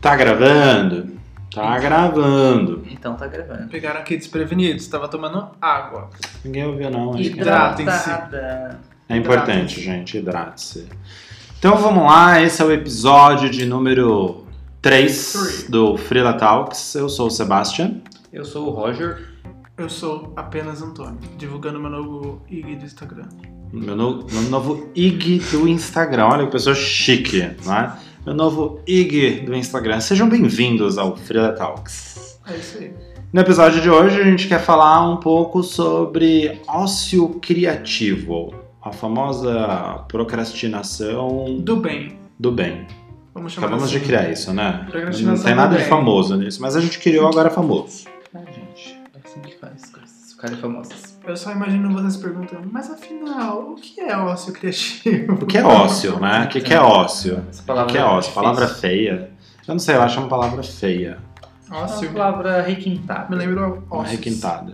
Tá 0.00 0.16
gravando? 0.16 1.18
Tá 1.54 1.78
gravando. 1.78 2.82
Então 2.90 3.14
tá 3.14 3.26
gravando. 3.26 3.68
Pegaram 3.68 4.00
aqui 4.00 4.16
desprevenidos, 4.16 4.86
tava 4.86 5.08
tomando 5.08 5.48
água. 5.60 6.10
Ninguém 6.44 6.66
ouviu, 6.66 6.90
não. 6.90 7.18
Hidratem-se. 7.18 8.10
É 9.08 9.16
importante, 9.16 9.80
gente. 9.80 10.18
Hidrate-se. 10.18 10.86
Então 11.58 11.76
vamos 11.76 12.04
lá. 12.04 12.40
Esse 12.40 12.62
é 12.62 12.64
o 12.64 12.70
episódio 12.72 13.50
de 13.50 13.64
número 13.64 14.44
3 14.80 15.32
Three. 15.32 15.68
do 15.70 15.96
Freela 15.96 16.34
Talks. 16.34 16.94
Eu 16.94 17.08
sou 17.08 17.26
o 17.26 17.30
Sebastian. 17.30 17.96
Eu 18.32 18.44
sou 18.44 18.68
o 18.68 18.70
Roger. 18.70 19.26
Eu 19.76 19.88
sou 19.88 20.32
apenas 20.36 20.82
Antônio, 20.82 21.18
divulgando 21.36 21.80
meu 21.80 21.90
novo 21.90 22.42
IG 22.48 22.76
do 22.76 22.84
Instagram. 22.84 23.26
Meu, 23.72 23.94
no- 23.96 24.26
meu 24.30 24.42
novo 24.42 24.90
IG 24.94 25.38
do 25.50 25.66
Instagram. 25.68 26.26
Olha 26.26 26.46
que 26.46 26.52
pessoa 26.52 26.74
chique, 26.74 27.50
não 27.64 27.74
é? 27.76 27.92
Meu 28.28 28.36
novo 28.36 28.78
IG 28.86 29.40
do 29.40 29.56
Instagram. 29.56 30.00
Sejam 30.00 30.28
bem-vindos 30.28 30.98
ao 30.98 31.16
Freela 31.16 31.50
Talks. 31.52 32.38
É 32.46 32.56
isso 32.58 32.76
aí. 32.76 32.92
No 33.32 33.40
episódio 33.40 33.80
de 33.80 33.88
hoje 33.88 34.20
a 34.20 34.24
gente 34.24 34.46
quer 34.46 34.60
falar 34.60 35.08
um 35.08 35.16
pouco 35.16 35.62
sobre 35.62 36.60
ócio 36.68 37.30
criativo, 37.40 38.52
a 38.82 38.92
famosa 38.92 40.04
procrastinação 40.08 41.56
Do 41.60 41.76
bem. 41.78 42.18
do 42.38 42.52
bem. 42.52 42.86
Vamos 43.32 43.54
chamar 43.54 43.68
Acabamos 43.68 43.88
de 43.90 43.96
assim. 43.96 44.04
criar 44.06 44.30
isso, 44.30 44.52
né? 44.52 44.86
Não 45.24 45.42
tem 45.42 45.54
nada 45.54 45.78
de 45.78 45.84
famoso 45.84 46.36
nisso, 46.36 46.60
mas 46.60 46.76
a 46.76 46.82
gente 46.82 46.98
criou 46.98 47.26
agora 47.28 47.48
famoso. 47.48 48.04
Ah, 48.34 48.40
gente, 48.40 48.94
é 49.14 49.26
assim 49.26 49.40
que 49.40 49.56
faz 49.56 49.84
as 49.84 49.90
coisas. 49.90 50.32
Ficarem 50.32 50.58
famosas. 50.58 51.07
Eu 51.28 51.36
só 51.36 51.52
imagino 51.52 51.92
vocês 51.92 52.16
perguntando, 52.16 52.66
mas 52.72 52.90
afinal, 52.90 53.58
o 53.72 53.74
que 53.74 54.00
é 54.00 54.16
ócio 54.16 54.50
criativo? 54.52 55.34
O 55.34 55.46
que 55.46 55.58
é 55.58 55.62
ócio, 55.64 56.18
né? 56.18 56.44
O 56.44 56.48
que, 56.48 56.60
que 56.60 56.72
é 56.72 56.80
ócio? 56.80 57.44
Essa 57.50 57.60
O 57.62 57.64
palavra 57.66 57.92
que 57.92 57.98
é 57.98 58.02
ócio? 58.02 58.16
difícil. 58.20 58.34
Palavra 58.42 58.68
feia. 58.68 59.30
Eu 59.66 59.74
não 59.74 59.78
sei, 59.78 59.96
eu 59.96 60.02
acho 60.02 60.18
uma 60.20 60.28
palavra 60.28 60.62
feia, 60.62 61.18
É 61.70 61.74
uma 61.74 61.82
Ócio. 61.84 62.10
palavra 62.12 62.62
requintada. 62.62 63.26
Me 63.28 63.36
lembra 63.36 63.66
uma 63.66 63.82
ócio. 63.90 64.12
requintada. 64.12 64.72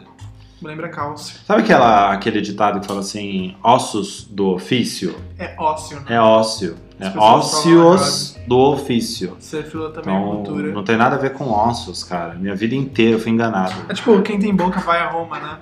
Me 0.63 0.69
lembra 0.69 0.89
cálcio. 0.89 1.37
Sabe 1.45 1.63
aquela, 1.63 2.13
aquele 2.13 2.41
ditado 2.41 2.79
que 2.81 2.87
fala 2.87 3.01
assim, 3.01 3.57
ossos 3.63 4.25
do 4.31 4.47
ofício? 4.51 5.17
É 5.37 5.57
ócio, 5.59 5.97
né? 5.99 6.05
É 6.15 6.21
ócio. 6.21 6.77
É 7.01 7.19
ócios 7.19 8.39
do 8.47 8.57
ofício. 8.57 9.37
Ser 9.41 9.65
fila 9.65 9.91
também 9.91 10.15
é 10.15 10.17
Então, 10.19 10.37
cultura. 10.37 10.73
não 10.73 10.85
tem 10.85 10.97
nada 10.97 11.17
a 11.17 11.19
ver 11.19 11.33
com 11.33 11.51
ossos, 11.51 12.05
cara. 12.05 12.35
Minha 12.35 12.55
vida 12.55 12.77
inteira 12.77 13.17
eu 13.17 13.19
fui 13.19 13.33
enganado. 13.33 13.75
É 13.89 13.93
tipo, 13.95 14.23
quem 14.23 14.39
tem 14.39 14.55
boca 14.55 14.79
vai 14.79 15.01
a 15.01 15.11
Roma, 15.11 15.41
né? 15.41 15.59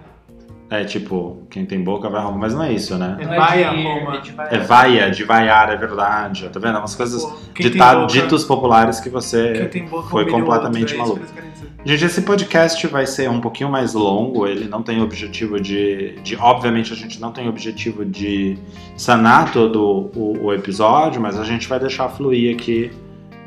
É 0.74 0.84
tipo, 0.84 1.42
quem 1.50 1.66
tem 1.66 1.84
boca 1.84 2.08
vai 2.08 2.18
arrumar, 2.22 2.38
mas 2.38 2.54
não 2.54 2.62
é 2.62 2.72
isso, 2.72 2.96
né? 2.96 3.18
É 3.20 3.26
vai 3.26 3.58
de 3.58 3.64
a 3.64 3.74
ir, 3.74 3.84
Roma. 3.84 4.22
é 4.48 4.54
É 4.56 4.58
vaia, 4.58 5.10
de 5.10 5.22
vaiar, 5.22 5.70
é 5.70 5.76
verdade. 5.76 6.48
Tá 6.48 6.58
vendo? 6.58 6.76
É 6.76 6.78
umas 6.78 6.94
coisas, 6.94 7.22
Pô, 7.22 7.30
quem 7.54 7.64
tem 7.64 7.72
dita- 7.72 7.94
boca- 7.94 8.06
ditos 8.06 8.42
populares 8.44 8.98
que 8.98 9.10
você... 9.10 9.68
foi 10.08 10.24
completamente 10.30 10.94
outro, 10.96 10.96
é 10.96 10.98
maluco. 10.98 11.20
dizer. 11.26 11.72
Gente, 11.84 12.04
esse 12.06 12.22
podcast 12.22 12.86
vai 12.86 13.06
ser 13.06 13.28
um 13.28 13.38
pouquinho 13.38 13.68
mais 13.70 13.92
longo, 13.92 14.46
ele 14.46 14.66
não 14.66 14.82
tem 14.82 15.02
objetivo 15.02 15.60
de... 15.60 16.18
de 16.22 16.36
obviamente 16.36 16.90
a 16.90 16.96
gente 16.96 17.20
não 17.20 17.32
tem 17.32 17.50
objetivo 17.50 18.02
de 18.06 18.56
sanar 18.96 19.52
todo 19.52 20.10
o, 20.16 20.38
o 20.46 20.54
episódio, 20.54 21.20
mas 21.20 21.38
a 21.38 21.44
gente 21.44 21.68
vai 21.68 21.78
deixar 21.78 22.08
fluir 22.08 22.54
aqui 22.54 22.90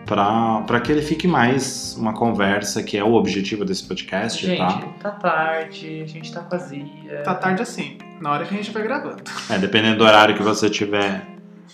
pra, 0.05 0.61
pra 0.61 0.79
que 0.79 0.91
ele 0.91 1.01
fique 1.01 1.27
mais 1.27 1.95
uma 1.97 2.13
conversa, 2.13 2.83
que 2.83 2.97
é 2.97 3.03
o 3.03 3.13
objetivo 3.13 3.65
desse 3.65 3.83
podcast, 3.83 4.45
Gente, 4.45 4.57
tá? 4.57 4.81
tá 5.01 5.11
tarde, 5.11 6.01
a 6.03 6.07
gente 6.07 6.31
tá 6.33 6.41
vazia. 6.41 6.85
Tá 7.23 7.33
tarde 7.35 7.61
assim, 7.61 7.97
na 8.21 8.31
hora 8.31 8.45
que 8.45 8.53
a 8.53 8.57
gente 8.57 8.71
vai 8.71 8.83
gravando. 8.83 9.23
É, 9.49 9.57
dependendo 9.57 9.97
do 9.99 10.03
horário 10.03 10.35
que 10.35 10.43
você 10.43 10.67
estiver 10.67 11.25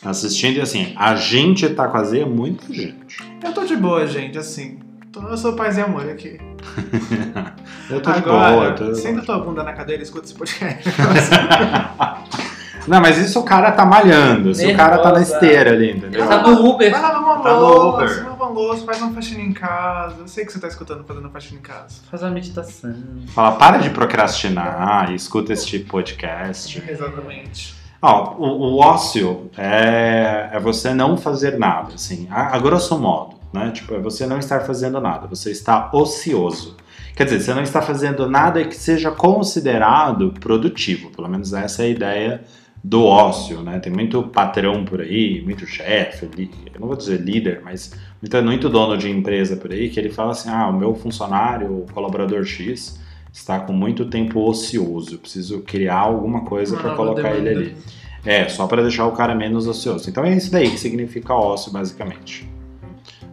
assistindo. 0.04 0.58
E 0.58 0.62
assim, 0.62 0.94
a 0.98 1.16
gente 1.16 1.68
tá 1.70 1.88
quase 1.88 2.20
é 2.20 2.26
muita 2.26 2.74
gente. 2.74 3.18
Eu 3.44 3.54
tô 3.54 3.66
de 3.66 3.76
boa, 3.76 4.08
gente, 4.08 4.38
assim. 4.38 4.80
Tô- 5.12 5.22
Eu 5.28 5.38
sou 5.38 5.54
paz 5.54 5.78
e 5.78 5.82
amor 5.82 6.10
aqui. 6.10 6.40
Eu 7.90 8.02
tô 8.02 8.12
de 8.12 8.20
Agora, 8.20 8.52
boa. 8.52 8.66
eu 8.68 8.76
Tô... 8.76 8.96
senta 8.96 9.22
tua 9.24 9.40
bunda 9.40 9.64
na 9.64 9.74
cadeira 9.74 10.02
e 10.02 10.06
escuta 10.06 10.24
esse 10.26 10.34
podcast. 10.34 10.84
Não, 12.88 13.00
mas 13.02 13.18
isso 13.18 13.40
o 13.40 13.44
cara 13.44 13.72
tá 13.72 13.86
malhando. 13.86 14.54
Se 14.54 14.66
o 14.66 14.76
cara 14.76 14.98
tá 15.00 15.12
na 15.12 15.22
esteira 15.22 15.72
ali, 15.72 15.92
entendeu? 15.92 16.28
Tá 16.28 16.42
no 16.42 16.70
Uber. 16.70 16.92
Vai 16.92 17.02
lavar 17.02 17.22
uma 17.24 17.40
Tá 17.42 17.54
no 17.54 17.60
louça, 17.60 18.04
Uber. 18.06 18.24
lava 18.26 18.44
uma 18.44 18.50
louça, 18.52 18.86
faz 18.86 19.02
uma 19.02 19.12
faxina 19.14 19.42
em 19.42 19.54
casa. 19.54 20.16
Eu 20.20 20.28
sei 20.28 20.46
que 20.46 20.52
você 20.52 20.60
tá 20.60 20.68
escutando 20.68 21.04
fazendo 21.04 21.30
faxina 21.30 21.60
em 21.60 21.64
casa. 21.64 22.02
Faz 22.10 22.22
uma 22.24 22.32
meditação. 22.32 22.94
Fala, 23.28 23.54
para 23.54 23.78
de 23.78 23.90
procrastinar 23.90 25.12
e 25.12 25.16
escuta 25.16 25.54
este 25.54 25.80
podcast. 25.80 26.84
Exatamente. 26.88 27.76
Ó, 28.02 28.34
o, 28.38 28.46
o 28.46 28.80
ócio 28.80 29.50
é, 29.58 30.50
é 30.52 30.60
você 30.60 30.94
não 30.94 31.16
fazer 31.18 31.60
nada, 31.60 31.94
assim, 31.94 32.28
a, 32.32 32.56
a 32.56 32.60
grosso 32.60 32.98
modo, 32.98 33.36
né? 33.54 33.70
Tipo, 33.72 33.94
é 33.94 34.00
você 34.00 34.26
não 34.26 34.40
estar 34.40 34.62
fazendo 34.62 35.00
nada, 35.00 35.28
você 35.28 35.52
está 35.52 35.90
ocioso. 35.94 36.78
Quer 37.16 37.26
dizer, 37.26 37.42
você 37.42 37.54
não 37.54 37.62
está 37.62 37.80
fazendo 37.82 38.28
nada 38.28 38.64
que 38.64 38.76
seja 38.76 39.12
considerado 39.12 40.34
produtivo, 40.40 41.12
pelo 41.12 41.28
menos 41.28 41.54
essa 41.54 41.84
é 41.84 41.86
a 41.86 41.90
ideia 41.90 42.44
do 42.84 43.04
ócio, 43.06 43.62
né? 43.62 43.80
Tem 43.80 43.92
muito 43.92 44.24
patrão 44.24 44.84
por 44.84 45.02
aí, 45.02 45.42
muito 45.44 45.66
chefe, 45.68 46.28
eu 46.74 46.80
não 46.80 46.88
vou 46.88 46.98
dizer 46.98 47.20
líder, 47.22 47.62
mas 47.64 47.94
muito, 48.22 48.44
muito 48.44 48.70
dono 48.70 48.98
de 48.98 49.10
empresa 49.10 49.56
por 49.56 49.72
aí 49.72 49.90
que 49.90 50.00
ele 50.00 50.10
fala 50.10 50.32
assim: 50.32 50.50
ah, 50.50 50.68
o 50.68 50.74
meu 50.74 50.96
funcionário, 50.96 51.68
o 51.68 51.86
colaborador 51.94 52.44
X, 52.44 53.00
está 53.32 53.60
com 53.60 53.72
muito 53.74 54.06
tempo 54.06 54.40
ocioso, 54.42 55.20
preciso 55.20 55.62
criar 55.62 56.00
alguma 56.00 56.42
coisa 56.44 56.76
para 56.78 56.96
colocar 56.96 57.32
ele 57.36 57.50
demanda. 57.50 57.60
ali. 57.72 57.78
É, 58.24 58.48
só 58.50 58.68
para 58.68 58.82
deixar 58.84 59.08
o 59.08 59.14
cara 59.14 59.34
menos 59.34 59.68
ocioso. 59.68 60.10
Então 60.10 60.24
é 60.24 60.36
isso 60.36 60.52
daí 60.52 60.70
que 60.70 60.78
significa 60.80 61.34
ócio, 61.34 61.72
basicamente. 61.72 62.48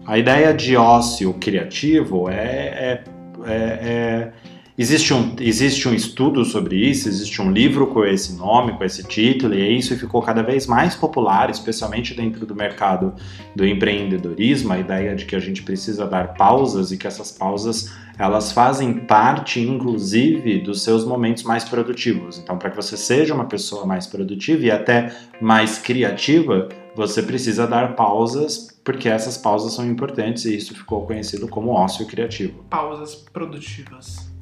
A 0.06 0.16
ideia 0.16 0.54
de 0.54 0.76
ócio 0.76 1.34
criativo 1.34 2.30
é. 2.30 2.34
é, 2.36 3.04
é- 3.46 3.52
é- 3.52 4.32
existe, 4.78 5.12
um, 5.12 5.34
existe 5.40 5.88
um 5.88 5.92
estudo 5.92 6.44
sobre 6.44 6.76
isso, 6.76 7.08
existe 7.08 7.42
um 7.42 7.50
livro 7.50 7.88
com 7.88 8.04
esse 8.04 8.34
nome, 8.34 8.72
com 8.78 8.84
esse 8.84 9.02
título, 9.02 9.54
e 9.54 9.76
isso 9.76 9.98
ficou 9.98 10.22
cada 10.22 10.42
vez 10.42 10.68
mais 10.68 10.94
popular, 10.94 11.50
especialmente 11.50 12.14
dentro 12.14 12.46
do 12.46 12.54
mercado 12.54 13.12
do 13.56 13.66
empreendedorismo, 13.66 14.72
a 14.72 14.78
ideia 14.78 15.16
de 15.16 15.26
que 15.26 15.34
a 15.34 15.40
gente 15.40 15.64
precisa 15.64 16.06
dar 16.06 16.34
pausas 16.34 16.92
e 16.92 16.96
que 16.96 17.08
essas 17.08 17.32
pausas 17.32 17.92
elas 18.16 18.52
fazem 18.52 18.94
parte, 18.94 19.60
inclusive, 19.60 20.58
dos 20.58 20.82
seus 20.82 21.04
momentos 21.04 21.44
mais 21.44 21.64
produtivos. 21.64 22.38
Então, 22.38 22.58
para 22.58 22.70
que 22.70 22.76
você 22.76 22.96
seja 22.96 23.32
uma 23.32 23.44
pessoa 23.44 23.86
mais 23.86 24.06
produtiva 24.06 24.64
e 24.64 24.70
até 24.70 25.12
mais 25.40 25.78
criativa, 25.78 26.68
você 26.96 27.22
precisa 27.22 27.64
dar 27.64 27.94
pausas, 27.94 28.76
porque 28.82 29.08
essas 29.08 29.36
pausas 29.36 29.72
são 29.72 29.86
importantes 29.86 30.44
e 30.46 30.56
isso 30.56 30.74
ficou 30.74 31.06
conhecido 31.06 31.46
como 31.46 31.70
ócio 31.70 32.06
criativo. 32.06 32.64
Pausas 32.68 33.14
produtivas. 33.14 34.37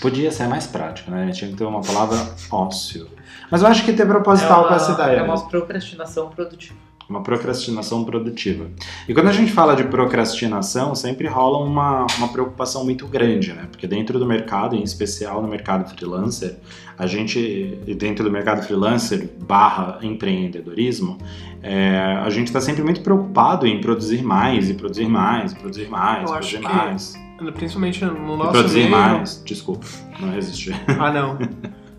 Podia 0.00 0.30
ser 0.30 0.48
mais 0.48 0.66
prático, 0.66 1.10
né? 1.10 1.30
Tinha 1.30 1.50
que 1.50 1.56
ter 1.56 1.64
uma 1.64 1.80
palavra 1.80 2.18
ócio. 2.50 3.08
Mas 3.50 3.62
eu 3.62 3.68
acho 3.68 3.84
que 3.84 3.92
ter 3.92 4.06
proposital 4.06 4.64
é 4.64 4.68
com 4.68 4.74
essa 4.74 4.92
ideia. 4.92 5.16
É 5.16 5.22
mesmo. 5.22 5.34
uma 5.34 5.48
procrastinação 5.48 6.28
produtiva. 6.28 6.78
Uma 7.08 7.22
procrastinação 7.22 8.04
produtiva. 8.04 8.68
E 9.08 9.14
quando 9.14 9.28
a 9.28 9.32
gente 9.32 9.52
fala 9.52 9.76
de 9.76 9.84
procrastinação, 9.84 10.92
sempre 10.96 11.28
rola 11.28 11.64
uma, 11.64 12.04
uma 12.18 12.28
preocupação 12.28 12.84
muito 12.84 13.06
grande, 13.06 13.52
né? 13.52 13.68
Porque 13.70 13.86
dentro 13.86 14.18
do 14.18 14.26
mercado, 14.26 14.74
em 14.74 14.82
especial 14.82 15.40
no 15.40 15.46
mercado 15.46 15.88
freelancer, 15.88 16.56
a 16.98 17.06
gente, 17.06 17.78
dentro 17.96 18.24
do 18.24 18.30
mercado 18.30 18.62
freelancer 18.62 19.28
barra 19.38 20.00
empreendedorismo, 20.02 21.16
é, 21.62 21.96
a 22.24 22.28
gente 22.28 22.48
está 22.48 22.60
sempre 22.60 22.82
muito 22.82 23.00
preocupado 23.00 23.68
em 23.68 23.80
produzir 23.80 24.22
mais, 24.22 24.68
e 24.68 24.74
produzir 24.74 25.06
mais, 25.06 25.52
e 25.52 25.56
produzir 25.56 25.88
mais, 25.88 26.28
e 26.28 26.32
produzir 26.32 26.56
que 26.56 26.62
mais. 26.62 27.25
Principalmente 27.54 28.04
no 28.04 28.34
E 28.34 28.36
nosso 28.38 28.50
produzir 28.52 28.78
meio. 28.80 28.90
mais. 28.90 29.42
Desculpa, 29.44 29.86
não 30.18 30.30
resisti. 30.30 30.72
Ah, 30.98 31.12
não. 31.12 31.38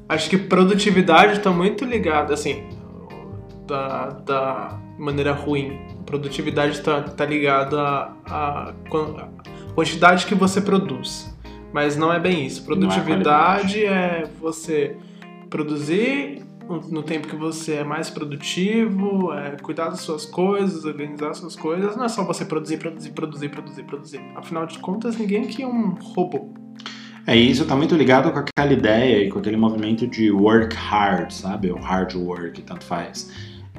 Acho 0.09 0.29
que 0.29 0.37
produtividade 0.37 1.39
tá 1.41 1.51
muito 1.51 1.85
ligada, 1.85 2.33
assim, 2.33 2.63
da, 3.67 4.09
da 4.25 4.79
maneira 4.97 5.33
ruim. 5.33 5.79
Produtividade 6.05 6.81
tá, 6.81 7.01
tá 7.01 7.25
ligada 7.25 7.79
à 7.81 8.69
à 8.69 8.73
quan- 8.89 9.15
à 9.17 9.73
quantidade 9.75 10.25
que 10.25 10.33
você 10.33 10.61
produz. 10.61 11.35
Mas 11.73 11.97
não 11.97 12.11
é 12.11 12.19
bem 12.19 12.45
isso. 12.45 12.61
É 12.61 12.65
Produtividade 12.65 13.85
é, 13.85 14.23
você 14.39 14.95
produzir 15.49 16.43
no- 16.91 17.03
tempo 17.03 17.27
que 17.27 17.35
você 17.35 17.73
é 17.75 17.83
mais 17.83 18.09
produtivo, 18.09 19.31
é 19.33 19.51
cuidar 19.61 19.89
das 19.89 20.01
suas 20.01 20.25
coisas, 20.25 20.85
organizar 20.85 21.29
as 21.31 21.37
suas 21.37 21.55
coisas. 21.55 21.95
Não 21.95 22.05
é 22.05 22.09
só 22.09 22.23
você 22.23 22.43
produzir, 22.45 22.77
produzir, 22.77 23.11
produzir, 23.11 23.49
produzir, 23.49 23.83
produzir. 23.83 24.21
Afinal 24.35 24.65
de 24.65 24.77
contas, 24.79 25.17
ninguém 25.17 25.43
aqui 25.43 25.63
é 25.63 25.67
um 25.67 25.95
robô. 26.15 26.49
É, 27.25 27.35
isso 27.35 27.65
tá 27.65 27.75
muito 27.75 27.93
ligado 27.95 28.31
com 28.31 28.39
aquela 28.39 28.71
ideia 28.71 29.25
e 29.25 29.29
com 29.29 29.39
aquele 29.39 29.57
movimento 29.57 30.07
de 30.07 30.31
work 30.31 30.75
hard, 30.75 31.31
sabe? 31.31 31.69
O 31.71 31.77
hard 31.77 32.15
work, 32.15 32.61
tanto 32.61 32.85
faz. 32.85 33.29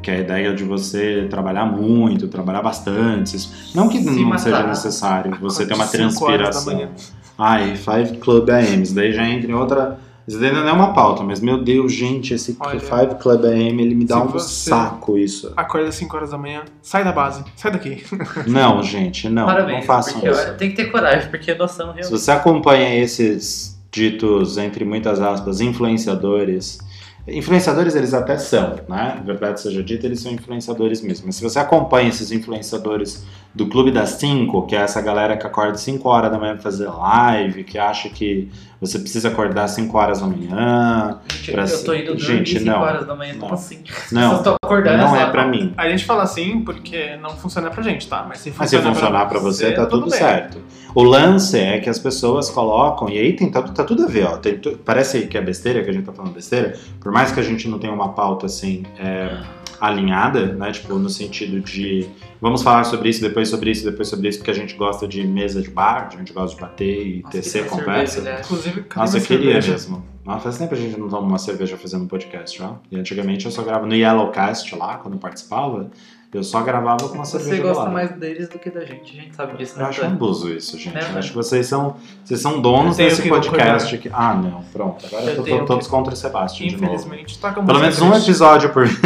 Que 0.03 0.11
é 0.11 0.17
a 0.17 0.21
ideia 0.21 0.55
de 0.55 0.63
você 0.65 1.27
trabalhar 1.31 1.65
muito, 1.67 2.29
trabalhar 2.29 2.63
bastante. 2.63 3.37
Não 3.75 3.89
que 3.89 3.99
Se 3.99 4.05
não 4.05 4.23
matar. 4.25 4.39
seja 4.39 4.67
necessário 4.67 5.37
você 5.41 5.67
ter 5.67 5.75
uma 5.75 5.87
transpiração. 5.87 6.91
Ai, 7.39 7.75
Five 7.77 8.19
Club 8.19 8.49
AMs, 8.51 8.93
daí 8.93 9.13
já 9.13 9.27
entra 9.29 9.51
em 9.51 9.55
outra, 9.55 9.99
Isso 10.29 10.39
daí 10.39 10.53
não 10.53 10.69
é 10.69 10.73
uma 10.73 10.93
pauta, 10.93 11.23
mas 11.25 11.41
meu 11.41 11.57
Deus, 11.65 11.91
gente, 11.91 12.35
esse 12.35 12.55
Olha, 12.61 12.79
Five 12.79 13.15
Club 13.19 13.47
AM, 13.47 13.83
ele 13.83 13.95
me 13.95 14.05
dá 14.05 14.21
se 14.21 14.37
um 14.37 14.39
saco 14.39 15.17
isso. 15.17 15.51
Acorda 15.57 15.89
às 15.89 15.95
5 15.95 16.15
horas 16.15 16.31
da 16.33 16.37
manhã, 16.37 16.65
sai 16.83 17.03
da 17.03 17.13
base, 17.13 17.43
sai 17.57 17.73
daqui. 17.73 18.05
Não, 18.47 18.83
gente, 18.83 19.27
não, 19.29 19.47
Parabéns, 19.47 19.79
não 19.79 19.83
façam 19.87 20.21
isso. 20.31 20.55
tem 20.59 20.69
que 20.69 20.77
ter 20.77 20.91
coragem, 20.91 21.31
porque 21.31 21.55
noção 21.55 21.87
Se 21.89 21.93
realmente. 21.95 22.11
você 22.11 22.31
acompanha 22.31 22.95
esses 23.03 23.81
ditos, 23.91 24.59
entre 24.59 24.85
muitas 24.85 25.19
aspas, 25.19 25.63
influenciadores, 25.63 26.79
influenciadores 27.27 27.95
eles 27.95 28.15
até 28.15 28.39
são, 28.39 28.77
né? 28.89 29.21
Verdade 29.25 29.61
seja 29.61 29.83
dita, 29.83 30.07
eles 30.07 30.21
são 30.21 30.33
influenciadores 30.33 31.01
mesmo. 31.03 31.27
Mas 31.27 31.37
se 31.37 31.43
você 31.43 31.59
acompanha 31.59 32.09
esses 32.09 32.31
influenciadores 32.33 33.25
do 33.55 33.67
Clube 33.67 33.91
das 33.91 34.11
5, 34.11 34.67
que 34.67 34.77
é 34.77 34.81
essa 34.81 35.01
galera 35.01 35.37
que 35.37 35.47
acorda 35.47 35.77
5 35.77 36.09
horas 36.09 36.31
da 36.31 36.39
manhã 36.39 36.55
pra 36.55 36.63
fazer 36.63 36.87
live, 36.89 37.65
que 37.65 37.79
acha 37.79 38.09
que 38.09 38.49
você 38.81 38.99
precisa 38.99 39.29
acordar 39.29 39.67
5 39.69 39.97
horas 39.99 40.21
da 40.21 40.27
manhã. 40.27 41.19
Gente, 41.33 41.53
pra 41.53 41.65
eu 41.65 41.85
tô 41.85 41.95
indo 41.95 42.07
dormir 42.15 42.21
gente, 42.21 42.59
5 42.59 42.65
não. 42.65 42.81
horas 42.81 43.07
da 43.07 43.15
manhã, 43.17 43.33
Não. 43.35 43.41
como 43.41 43.55
assim? 43.55 43.81
As 44.07 44.13
Não, 44.13 44.43
não 44.43 45.17
é 45.17 45.31
pra 45.31 45.47
mim. 45.47 45.73
A 45.77 45.89
gente 45.89 46.05
fala 46.05 46.23
assim 46.23 46.61
porque 46.63 47.17
não 47.17 47.31
funciona 47.31 47.71
pra 47.71 47.83
gente, 47.83 48.07
tá? 48.09 48.25
Mas 48.29 48.39
se 48.39 48.53
Mas 48.57 48.71
se 48.71 48.77
funciona 48.77 48.95
funcionar 48.95 49.27
pra 49.29 49.39
você, 49.41 49.73
tá 49.73 49.87
tudo 49.87 50.09
bem. 50.11 50.19
certo. 50.19 50.59
O 50.95 51.03
lance 51.03 51.59
é 51.59 51.79
que 51.81 51.89
as 51.91 51.99
pessoas 51.99 52.49
colocam, 52.51 53.09
e 53.09 53.19
aí 53.19 53.35
tem, 53.37 53.51
tá, 53.51 53.63
tá 53.63 53.85
tudo 53.85 54.05
a 54.05 54.07
ver, 54.07 54.25
ó. 54.27 54.37
Tem 54.39 54.57
tu- 54.59 54.79
parece 54.85 55.27
que 55.27 55.37
é 55.37 55.41
besteira, 55.41 55.83
que 55.85 55.91
a 55.91 55.93
gente 55.93 56.05
tá 56.07 56.13
falando 56.13 56.33
besteira, 56.33 56.75
por 57.01 57.13
mais 57.13 57.31
que 57.31 57.39
a 57.41 57.43
gente 57.43 57.69
não 57.69 57.79
tenha 57.79 57.93
uma 57.93 58.11
pauta 58.15 58.47
assim 58.47 58.85
é, 58.99 59.37
alinhada, 59.81 60.47
né? 60.55 60.73
Tipo, 60.73 60.95
no 60.99 61.09
sentido 61.09 61.61
de 61.61 62.09
vamos 62.41 62.63
falar 62.63 62.85
sobre 62.85 63.09
isso, 63.09 63.21
depois 63.21 63.49
sobre 63.49 63.71
isso, 63.71 63.85
depois 63.85 64.09
sobre 64.09 64.29
isso, 64.29 64.39
porque 64.39 64.51
a 64.51 64.55
gente 64.55 64.75
gosta 64.75 65.07
de 65.07 65.27
mesa 65.27 65.61
de 65.63 65.71
bar, 65.71 66.09
a 66.13 66.17
gente 66.17 66.33
gosta 66.33 66.55
de 66.57 66.61
bater 66.63 67.07
e 67.07 67.23
Nossa, 67.23 67.33
tecer 67.39 67.65
que 67.65 67.71
conversa. 67.71 68.15
cerveja, 68.15 68.37
né? 68.37 68.43
Inclusive, 68.45 68.85
Nossa, 68.97 69.19
eu 69.19 69.23
queria 69.23 69.45
cerveja? 69.61 69.73
mesmo. 69.73 70.05
Nossa, 70.25 70.41
faz 70.41 70.59
tempo 70.59 70.75
que 70.75 70.81
a 70.81 70.83
gente 70.83 70.99
não 71.01 71.09
toma 71.09 71.27
uma 71.27 71.39
cerveja 71.39 71.77
fazendo 71.77 72.05
um 72.05 72.09
podcast, 72.09 72.63
ó. 72.63 72.75
E 72.91 72.97
antigamente 72.99 73.47
eu 73.47 73.51
só 73.51 73.63
gravava 73.63 73.87
no 73.87 73.95
Yellowcast 73.95 74.75
lá, 74.77 74.97
quando 74.99 75.15
eu 75.15 75.21
participava, 75.21 75.91
eu 76.33 76.43
só 76.45 76.61
gravava 76.63 77.09
com 77.09 77.15
uma 77.15 77.25
cerveja 77.25 77.57
Você 77.57 77.63
gosta 77.63 77.75
gelada. 77.85 77.91
mais 77.91 78.11
deles 78.13 78.49
do 78.49 78.59
que 78.59 78.71
da 78.71 78.85
gente, 78.85 79.19
a 79.19 79.23
gente 79.23 79.35
sabe 79.35 79.57
disso, 79.57 79.77
né? 79.79 79.85
Eu 79.85 79.89
acho 79.89 80.03
um 80.03 80.07
abuso 80.07 80.51
isso, 80.53 80.77
gente. 80.79 80.97
É, 80.97 81.01
eu 81.03 81.09
né? 81.13 81.19
acho 81.19 81.31
que 81.31 81.35
vocês 81.37 81.67
são, 81.67 81.97
vocês 82.25 82.41
são 82.41 82.61
donos 82.61 82.97
desse 82.99 83.23
que 83.23 83.29
podcast. 83.29 83.95
aqui. 83.95 84.11
Ah, 84.13 84.35
não, 84.35 84.63
pronto. 84.73 85.07
Agora 85.07 85.23
Eu 85.25 85.29
eu 85.31 85.37
tô, 85.37 85.43
tenho 85.43 85.57
tô 85.59 85.63
que- 85.63 85.69
todos 85.69 85.87
contra 85.87 86.13
o 86.13 86.17
Sebastião 86.17 86.69
de 86.69 86.77
novo. 86.77 86.95
Infelizmente, 86.95 87.39
toca 87.39 87.55
Pelo 87.63 87.67
música 87.79 87.81
menos 87.81 88.01
um 88.03 88.15
episódio 88.23 88.71
por. 88.71 88.87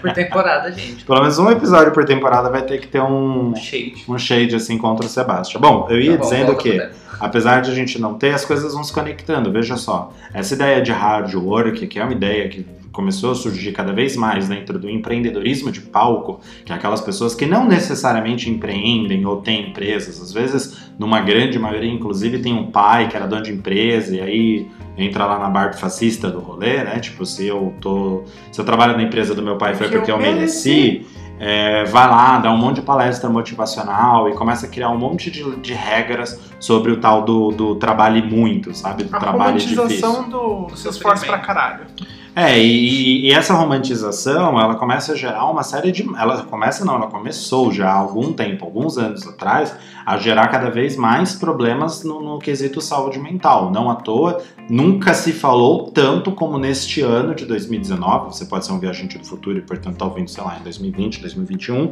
Por 0.00 0.12
temporada, 0.14 0.72
gente. 0.72 1.04
Pelo 1.04 1.20
menos 1.20 1.38
um 1.38 1.50
episódio 1.50 1.92
por 1.92 2.06
temporada 2.06 2.48
vai 2.48 2.62
ter 2.62 2.78
que 2.80 2.88
ter 2.88 3.02
um. 3.02 3.54
Shade. 3.54 4.02
Um 4.08 4.16
shade 4.18 4.56
assim 4.56 4.78
contra 4.78 5.04
o 5.04 5.08
Sebastião. 5.10 5.60
Bom, 5.60 5.86
eu 5.90 6.00
ia 6.00 6.12
Tá 6.12 6.16
bom, 6.16 6.22
dizendo 6.30 6.56
que, 6.56 6.90
apesar 7.20 7.60
de 7.60 7.70
a 7.70 7.74
gente 7.74 8.00
não 8.00 8.14
ter, 8.14 8.32
as 8.34 8.42
coisas 8.42 8.72
vão 8.72 8.82
se 8.82 8.94
conectando. 8.94 9.52
Veja 9.52 9.76
só, 9.76 10.10
essa 10.32 10.54
ideia 10.54 10.80
de 10.80 10.90
hard 10.90 11.34
work, 11.34 11.86
que 11.86 11.98
é 11.98 12.02
uma 12.02 12.14
ideia 12.14 12.48
que 12.48 12.64
começou 12.92 13.32
a 13.32 13.34
surgir 13.34 13.72
cada 13.72 13.92
vez 13.92 14.16
mais 14.16 14.48
dentro 14.48 14.78
do 14.78 14.88
empreendedorismo 14.90 15.70
de 15.70 15.80
palco, 15.80 16.40
que 16.64 16.72
é 16.72 16.74
aquelas 16.74 17.00
pessoas 17.00 17.34
que 17.34 17.46
não 17.46 17.66
necessariamente 17.66 18.50
empreendem 18.50 19.24
ou 19.24 19.36
têm 19.40 19.68
empresas, 19.70 20.20
às 20.20 20.32
vezes, 20.32 20.90
numa 20.98 21.20
grande 21.20 21.58
maioria, 21.58 21.90
inclusive, 21.90 22.38
tem 22.40 22.52
um 22.54 22.70
pai 22.70 23.08
que 23.08 23.16
era 23.16 23.26
dono 23.26 23.42
de 23.42 23.52
empresa 23.52 24.14
e 24.16 24.20
aí 24.20 24.68
entra 24.98 25.24
lá 25.24 25.38
na 25.38 25.48
barba 25.48 25.74
fascista 25.74 26.30
do 26.30 26.40
rolê, 26.40 26.84
né? 26.84 26.98
Tipo, 26.98 27.24
se 27.24 27.46
eu 27.46 27.72
tô. 27.80 28.24
Se 28.52 28.60
eu 28.60 28.64
trabalho 28.64 28.96
na 28.96 29.02
empresa 29.02 29.34
do 29.34 29.42
meu 29.42 29.56
pai 29.56 29.74
foi 29.74 29.88
porque 29.88 30.10
eu 30.10 30.18
mereci. 30.18 31.06
é, 31.42 31.84
vai 31.84 32.06
lá, 32.06 32.38
dá 32.38 32.52
um 32.52 32.58
monte 32.58 32.76
de 32.76 32.82
palestra 32.82 33.30
motivacional 33.30 34.28
e 34.28 34.34
começa 34.34 34.66
a 34.66 34.68
criar 34.68 34.90
um 34.90 34.98
monte 34.98 35.30
de, 35.30 35.56
de 35.56 35.72
regras 35.72 36.38
sobre 36.58 36.92
o 36.92 36.98
tal 36.98 37.22
do, 37.24 37.50
do 37.50 37.76
trabalhe 37.76 38.20
muito, 38.20 38.74
sabe? 38.74 39.04
Do 39.04 39.16
A 39.16 39.18
trabalho 39.18 39.56
difícil. 39.58 40.24
do, 40.24 40.66
do 40.66 40.76
seu 40.76 40.90
esforço 40.90 41.24
pra 41.24 41.38
caralho. 41.38 41.86
É, 42.34 42.56
e, 42.62 43.26
e 43.26 43.32
essa 43.32 43.54
romantização, 43.54 44.60
ela 44.60 44.76
começa 44.76 45.12
a 45.12 45.16
gerar 45.16 45.50
uma 45.50 45.62
série 45.62 45.90
de. 45.90 46.08
Ela 46.16 46.42
começa, 46.44 46.84
não, 46.84 46.94
ela 46.94 47.08
começou 47.08 47.72
já 47.72 47.90
há 47.90 47.94
algum 47.94 48.32
tempo, 48.32 48.64
alguns 48.64 48.96
anos 48.98 49.26
atrás, 49.26 49.74
a 50.06 50.16
gerar 50.16 50.46
cada 50.48 50.70
vez 50.70 50.96
mais 50.96 51.34
problemas 51.34 52.04
no, 52.04 52.22
no 52.22 52.38
quesito 52.38 52.80
saúde 52.80 53.18
mental. 53.18 53.72
Não 53.72 53.90
à 53.90 53.96
toa, 53.96 54.40
nunca 54.68 55.12
se 55.12 55.32
falou 55.32 55.90
tanto 55.90 56.30
como 56.32 56.56
neste 56.56 57.00
ano 57.00 57.34
de 57.34 57.44
2019. 57.44 58.26
Você 58.26 58.44
pode 58.44 58.64
ser 58.64 58.72
um 58.72 58.78
viajante 58.78 59.18
do 59.18 59.26
futuro 59.26 59.58
e, 59.58 59.62
portanto, 59.62 59.96
tá 59.96 60.04
ouvindo, 60.04 60.30
sei 60.30 60.44
lá, 60.44 60.56
em 60.58 60.62
2020, 60.62 61.20
2021. 61.20 61.90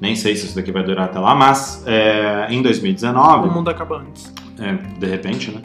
Nem 0.00 0.16
sei 0.16 0.34
se 0.34 0.46
isso 0.46 0.56
daqui 0.56 0.72
vai 0.72 0.82
durar 0.82 1.06
até 1.06 1.18
lá, 1.18 1.34
mas 1.34 1.82
é, 1.86 2.46
em 2.50 2.60
O 2.60 2.62
2019, 2.62 3.50
mundo 3.50 3.68
acaba 3.68 3.98
antes. 3.98 4.32
É, 4.58 4.72
de 4.98 5.06
repente, 5.06 5.50
né? 5.50 5.60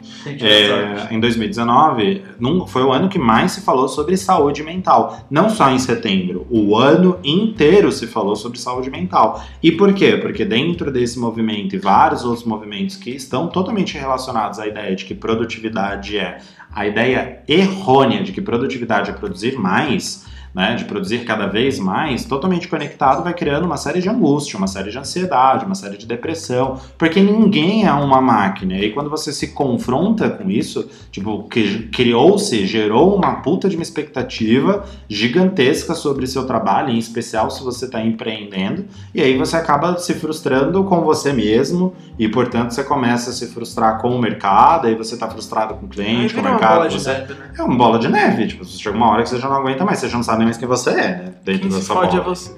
É, 1.08 1.14
em 1.14 1.20
2019, 1.20 2.22
num- 2.38 2.66
foi 2.66 2.82
o 2.82 2.92
ano 2.92 3.08
que 3.08 3.18
mais 3.18 3.52
se 3.52 3.60
falou 3.62 3.88
sobre 3.88 4.16
saúde 4.16 4.62
mental. 4.62 5.26
Não 5.30 5.48
só 5.48 5.70
em 5.70 5.78
setembro, 5.78 6.46
o 6.50 6.76
ano 6.76 7.18
inteiro 7.24 7.90
se 7.92 8.06
falou 8.06 8.34
sobre 8.36 8.58
saúde 8.58 8.90
mental. 8.90 9.42
E 9.62 9.70
por 9.72 9.92
quê? 9.94 10.16
Porque 10.16 10.44
dentro 10.44 10.90
desse 10.90 11.18
movimento 11.18 11.74
e 11.74 11.78
vários 11.78 12.24
outros 12.24 12.44
movimentos 12.44 12.96
que 12.96 13.10
estão 13.10 13.46
totalmente 13.48 13.96
relacionados 13.96 14.58
à 14.58 14.66
ideia 14.66 14.94
de 14.96 15.04
que 15.04 15.14
produtividade 15.14 16.16
é 16.18 16.38
a 16.72 16.86
ideia 16.86 17.42
errônea 17.48 18.22
de 18.22 18.30
que 18.32 18.40
produtividade 18.40 19.10
é 19.10 19.12
produzir 19.12 19.56
mais. 19.58 20.24
Né, 20.52 20.74
de 20.74 20.84
produzir 20.84 21.24
cada 21.24 21.46
vez 21.46 21.78
mais, 21.78 22.24
totalmente 22.24 22.66
conectado, 22.66 23.22
vai 23.22 23.32
criando 23.32 23.66
uma 23.66 23.76
série 23.76 24.00
de 24.00 24.08
angústia, 24.08 24.58
uma 24.58 24.66
série 24.66 24.90
de 24.90 24.98
ansiedade, 24.98 25.64
uma 25.64 25.76
série 25.76 25.96
de 25.96 26.06
depressão, 26.06 26.80
porque 26.98 27.20
ninguém 27.20 27.86
é 27.86 27.92
uma 27.92 28.20
máquina. 28.20 28.74
E 28.76 28.90
quando 28.90 29.08
você 29.08 29.32
se 29.32 29.52
confronta 29.52 30.28
com 30.28 30.50
isso, 30.50 30.88
Tipo, 31.10 31.42
que 31.48 31.88
criou-se, 31.88 32.64
gerou 32.66 33.16
uma 33.16 33.36
puta 33.36 33.68
de 33.68 33.74
uma 33.76 33.82
expectativa 33.82 34.84
gigantesca 35.08 35.92
sobre 35.92 36.24
seu 36.26 36.46
trabalho, 36.46 36.90
em 36.90 36.98
especial 36.98 37.50
se 37.50 37.64
você 37.64 37.86
está 37.86 38.00
empreendendo, 38.00 38.84
e 39.12 39.20
aí 39.20 39.36
você 39.36 39.56
acaba 39.56 39.98
se 39.98 40.14
frustrando 40.14 40.84
com 40.84 41.00
você 41.00 41.32
mesmo, 41.32 41.92
e 42.16 42.28
portanto 42.28 42.70
você 42.70 42.84
começa 42.84 43.30
a 43.30 43.32
se 43.32 43.48
frustrar 43.48 44.00
com 44.00 44.10
o 44.10 44.20
mercado, 44.20 44.86
aí 44.86 44.94
você 44.94 45.14
está 45.14 45.28
frustrado 45.28 45.74
com 45.74 45.86
o 45.86 45.88
Aí 45.88 45.94
cliente, 45.96 46.34
com 46.34 46.40
o 46.40 46.44
mercado. 46.44 46.88
você... 46.90 47.10
neve, 47.10 47.34
né? 47.34 47.50
É 47.58 47.62
uma 47.64 47.76
bola 47.76 47.98
de 47.98 48.08
neve, 48.08 48.46
tipo, 48.46 48.64
chega 48.64 48.96
uma 48.96 49.10
hora 49.10 49.24
que 49.24 49.30
você 49.30 49.38
já 49.38 49.48
não 49.48 49.56
aguenta 49.56 49.84
mais, 49.84 49.98
você 49.98 50.08
já 50.08 50.16
não 50.16 50.22
sabe 50.22 50.39
nem 50.40 50.46
mais 50.46 50.56
quem 50.56 50.66
você 50.68 50.90
é, 50.90 50.94
né? 50.94 51.34
Dentro 51.44 51.68
Quem 51.68 51.78
dessa 51.78 51.94
fode 51.94 52.16
é 52.16 52.20
você. 52.20 52.54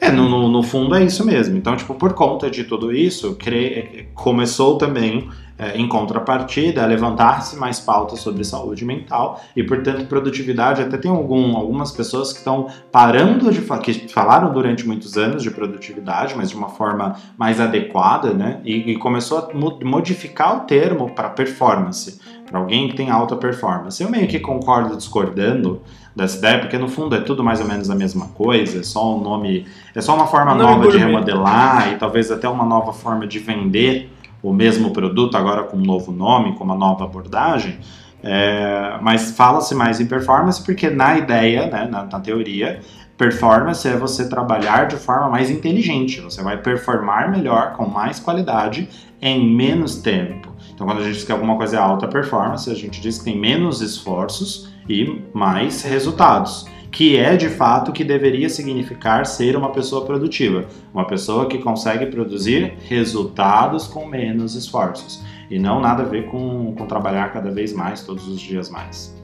É, 0.00 0.12
no, 0.12 0.28
no, 0.28 0.48
no 0.48 0.62
fundo 0.62 0.94
é 0.94 1.02
isso 1.04 1.26
mesmo. 1.26 1.56
Então, 1.56 1.76
tipo, 1.76 1.92
por 1.94 2.12
conta 2.12 2.48
de 2.48 2.62
tudo 2.64 2.92
isso, 2.92 3.34
cre- 3.34 4.08
começou 4.14 4.78
também, 4.78 5.28
é, 5.58 5.76
em 5.76 5.88
contrapartida, 5.88 6.84
a 6.84 6.86
levantar-se 6.86 7.56
mais 7.56 7.80
pautas 7.80 8.20
sobre 8.20 8.44
saúde 8.44 8.84
mental 8.84 9.40
e, 9.56 9.62
portanto, 9.64 10.06
produtividade. 10.06 10.82
Até 10.82 10.96
tem 10.98 11.10
algum, 11.10 11.56
algumas 11.56 11.90
pessoas 11.90 12.30
que 12.32 12.38
estão 12.38 12.68
parando 12.92 13.50
de 13.52 13.60
falar, 13.60 13.80
que 13.82 13.92
falaram 14.08 14.52
durante 14.52 14.86
muitos 14.86 15.16
anos 15.18 15.42
de 15.42 15.50
produtividade, 15.50 16.32
mas 16.36 16.50
de 16.50 16.54
uma 16.56 16.68
forma 16.68 17.16
mais 17.36 17.60
adequada, 17.60 18.32
né? 18.32 18.60
E, 18.64 18.92
e 18.92 18.96
começou 18.98 19.38
a 19.38 19.52
mo- 19.52 19.80
modificar 19.82 20.58
o 20.58 20.60
termo 20.60 21.10
para 21.10 21.28
performance, 21.30 22.20
para 22.48 22.60
alguém 22.60 22.86
que 22.88 22.94
tem 22.94 23.10
alta 23.10 23.34
performance. 23.34 24.00
Eu 24.00 24.08
meio 24.08 24.28
que 24.28 24.38
concordo 24.38 24.96
discordando 24.96 25.82
dessa 26.18 26.36
ideia, 26.36 26.58
porque 26.58 26.76
no 26.76 26.88
fundo 26.88 27.14
é 27.14 27.20
tudo 27.20 27.44
mais 27.44 27.60
ou 27.60 27.66
menos 27.66 27.88
a 27.88 27.94
mesma 27.94 28.26
coisa, 28.34 28.80
é 28.80 28.82
só 28.82 29.16
um 29.16 29.20
nome, 29.20 29.66
é 29.94 30.00
só 30.00 30.16
uma 30.16 30.26
forma 30.26 30.52
Nome 30.52 30.62
nova 30.62 30.90
de 30.90 30.98
gourmet. 30.98 31.06
remodelar 31.06 31.92
e 31.92 31.96
talvez 31.96 32.28
até 32.32 32.48
uma 32.48 32.66
nova 32.66 32.92
forma 32.92 33.24
de 33.24 33.38
vender 33.38 34.10
o 34.42 34.52
mesmo 34.52 34.90
produto, 34.90 35.36
agora 35.36 35.62
com 35.62 35.76
um 35.76 35.82
novo 35.82 36.10
nome, 36.10 36.56
com 36.56 36.64
uma 36.64 36.74
nova 36.74 37.04
abordagem. 37.04 37.78
É, 38.20 38.98
mas 39.00 39.30
fala-se 39.30 39.76
mais 39.76 40.00
em 40.00 40.06
performance 40.06 40.60
porque 40.60 40.90
na 40.90 41.16
ideia, 41.16 41.68
né, 41.68 41.86
na, 41.88 42.02
na 42.02 42.18
teoria, 42.18 42.80
performance 43.16 43.86
é 43.86 43.96
você 43.96 44.28
trabalhar 44.28 44.88
de 44.88 44.96
forma 44.96 45.28
mais 45.28 45.50
inteligente. 45.50 46.20
Você 46.20 46.42
vai 46.42 46.56
performar 46.56 47.30
melhor, 47.30 47.74
com 47.74 47.86
mais 47.86 48.18
qualidade, 48.18 48.88
em 49.22 49.48
menos 49.54 49.96
tempo. 50.02 50.52
Então, 50.74 50.84
quando 50.84 50.98
a 50.98 51.04
gente 51.04 51.14
diz 51.14 51.24
que 51.24 51.30
alguma 51.30 51.56
coisa 51.56 51.76
é 51.76 51.78
alta 51.78 52.08
performance, 52.08 52.68
a 52.68 52.74
gente 52.74 53.00
diz 53.00 53.18
que 53.18 53.24
tem 53.24 53.38
menos 53.38 53.80
esforços 53.80 54.68
e 54.88 55.22
mais 55.32 55.82
resultados. 55.82 56.66
Que 56.90 57.16
é 57.18 57.36
de 57.36 57.48
fato 57.50 57.90
o 57.90 57.92
que 57.92 58.02
deveria 58.02 58.48
significar 58.48 59.26
ser 59.26 59.56
uma 59.56 59.70
pessoa 59.70 60.06
produtiva. 60.06 60.66
Uma 60.92 61.06
pessoa 61.06 61.46
que 61.46 61.58
consegue 61.58 62.06
produzir 62.06 62.74
resultados 62.88 63.86
com 63.86 64.06
menos 64.06 64.54
esforços. 64.54 65.22
E 65.50 65.58
não 65.58 65.80
nada 65.80 66.02
a 66.02 66.06
ver 66.06 66.26
com, 66.26 66.74
com 66.74 66.86
trabalhar 66.86 67.32
cada 67.32 67.50
vez 67.50 67.72
mais, 67.72 68.02
todos 68.02 68.26
os 68.26 68.40
dias 68.40 68.70
mais. 68.70 69.14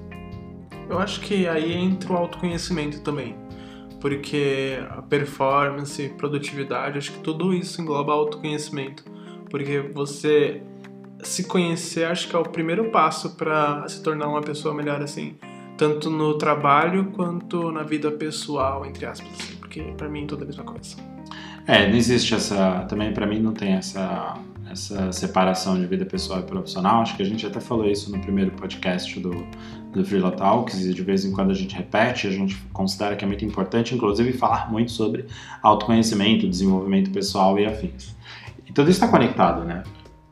Eu 0.88 0.98
acho 0.98 1.20
que 1.20 1.48
aí 1.48 1.72
entra 1.72 2.12
o 2.12 2.16
autoconhecimento 2.16 3.00
também. 3.00 3.34
Porque 4.00 4.78
a 4.90 5.00
performance, 5.00 6.10
produtividade, 6.18 6.98
acho 6.98 7.12
que 7.12 7.20
tudo 7.20 7.54
isso 7.54 7.80
engloba 7.80 8.12
autoconhecimento. 8.12 9.04
Porque 9.48 9.80
você 9.80 10.60
se 11.22 11.44
conhecer, 11.44 12.04
acho 12.04 12.28
que 12.28 12.36
é 12.36 12.38
o 12.38 12.42
primeiro 12.42 12.90
passo 12.90 13.30
para 13.30 13.88
se 13.88 14.02
tornar 14.02 14.28
uma 14.28 14.42
pessoa 14.42 14.74
melhor, 14.74 15.00
assim. 15.02 15.36
Tanto 15.76 16.08
no 16.08 16.38
trabalho 16.38 17.06
quanto 17.12 17.72
na 17.72 17.82
vida 17.82 18.10
pessoal, 18.10 18.86
entre 18.86 19.06
aspas. 19.06 19.28
porque 19.58 19.80
pra 19.96 20.08
mim 20.08 20.26
tudo 20.26 20.42
é 20.42 20.44
a 20.44 20.46
mesma 20.46 20.64
coisa. 20.64 20.96
É, 21.66 21.88
não 21.88 21.96
existe 21.96 22.34
essa. 22.34 22.84
Também 22.88 23.12
pra 23.12 23.26
mim 23.26 23.40
não 23.40 23.52
tem 23.52 23.72
essa, 23.72 24.38
essa 24.70 25.10
separação 25.10 25.80
de 25.80 25.86
vida 25.86 26.04
pessoal 26.04 26.40
e 26.40 26.42
profissional. 26.42 27.00
Acho 27.00 27.16
que 27.16 27.22
a 27.22 27.26
gente 27.26 27.44
até 27.46 27.58
falou 27.58 27.86
isso 27.86 28.12
no 28.12 28.20
primeiro 28.20 28.50
podcast 28.52 29.18
do, 29.18 29.46
do 29.92 30.04
Freela 30.04 30.30
Talks 30.30 30.84
e 30.84 30.92
de 30.92 31.02
vez 31.02 31.24
em 31.24 31.32
quando 31.32 31.50
a 31.50 31.54
gente 31.54 31.74
repete, 31.74 32.28
a 32.28 32.30
gente 32.30 32.56
considera 32.72 33.16
que 33.16 33.24
é 33.24 33.28
muito 33.28 33.44
importante, 33.44 33.94
inclusive, 33.94 34.32
falar 34.34 34.70
muito 34.70 34.92
sobre 34.92 35.26
autoconhecimento, 35.62 36.48
desenvolvimento 36.48 37.10
pessoal 37.10 37.58
e 37.58 37.64
afins. 37.64 38.14
E 38.66 38.72
tudo 38.72 38.90
isso 38.90 39.02
está 39.02 39.08
conectado, 39.08 39.64
né? 39.64 39.82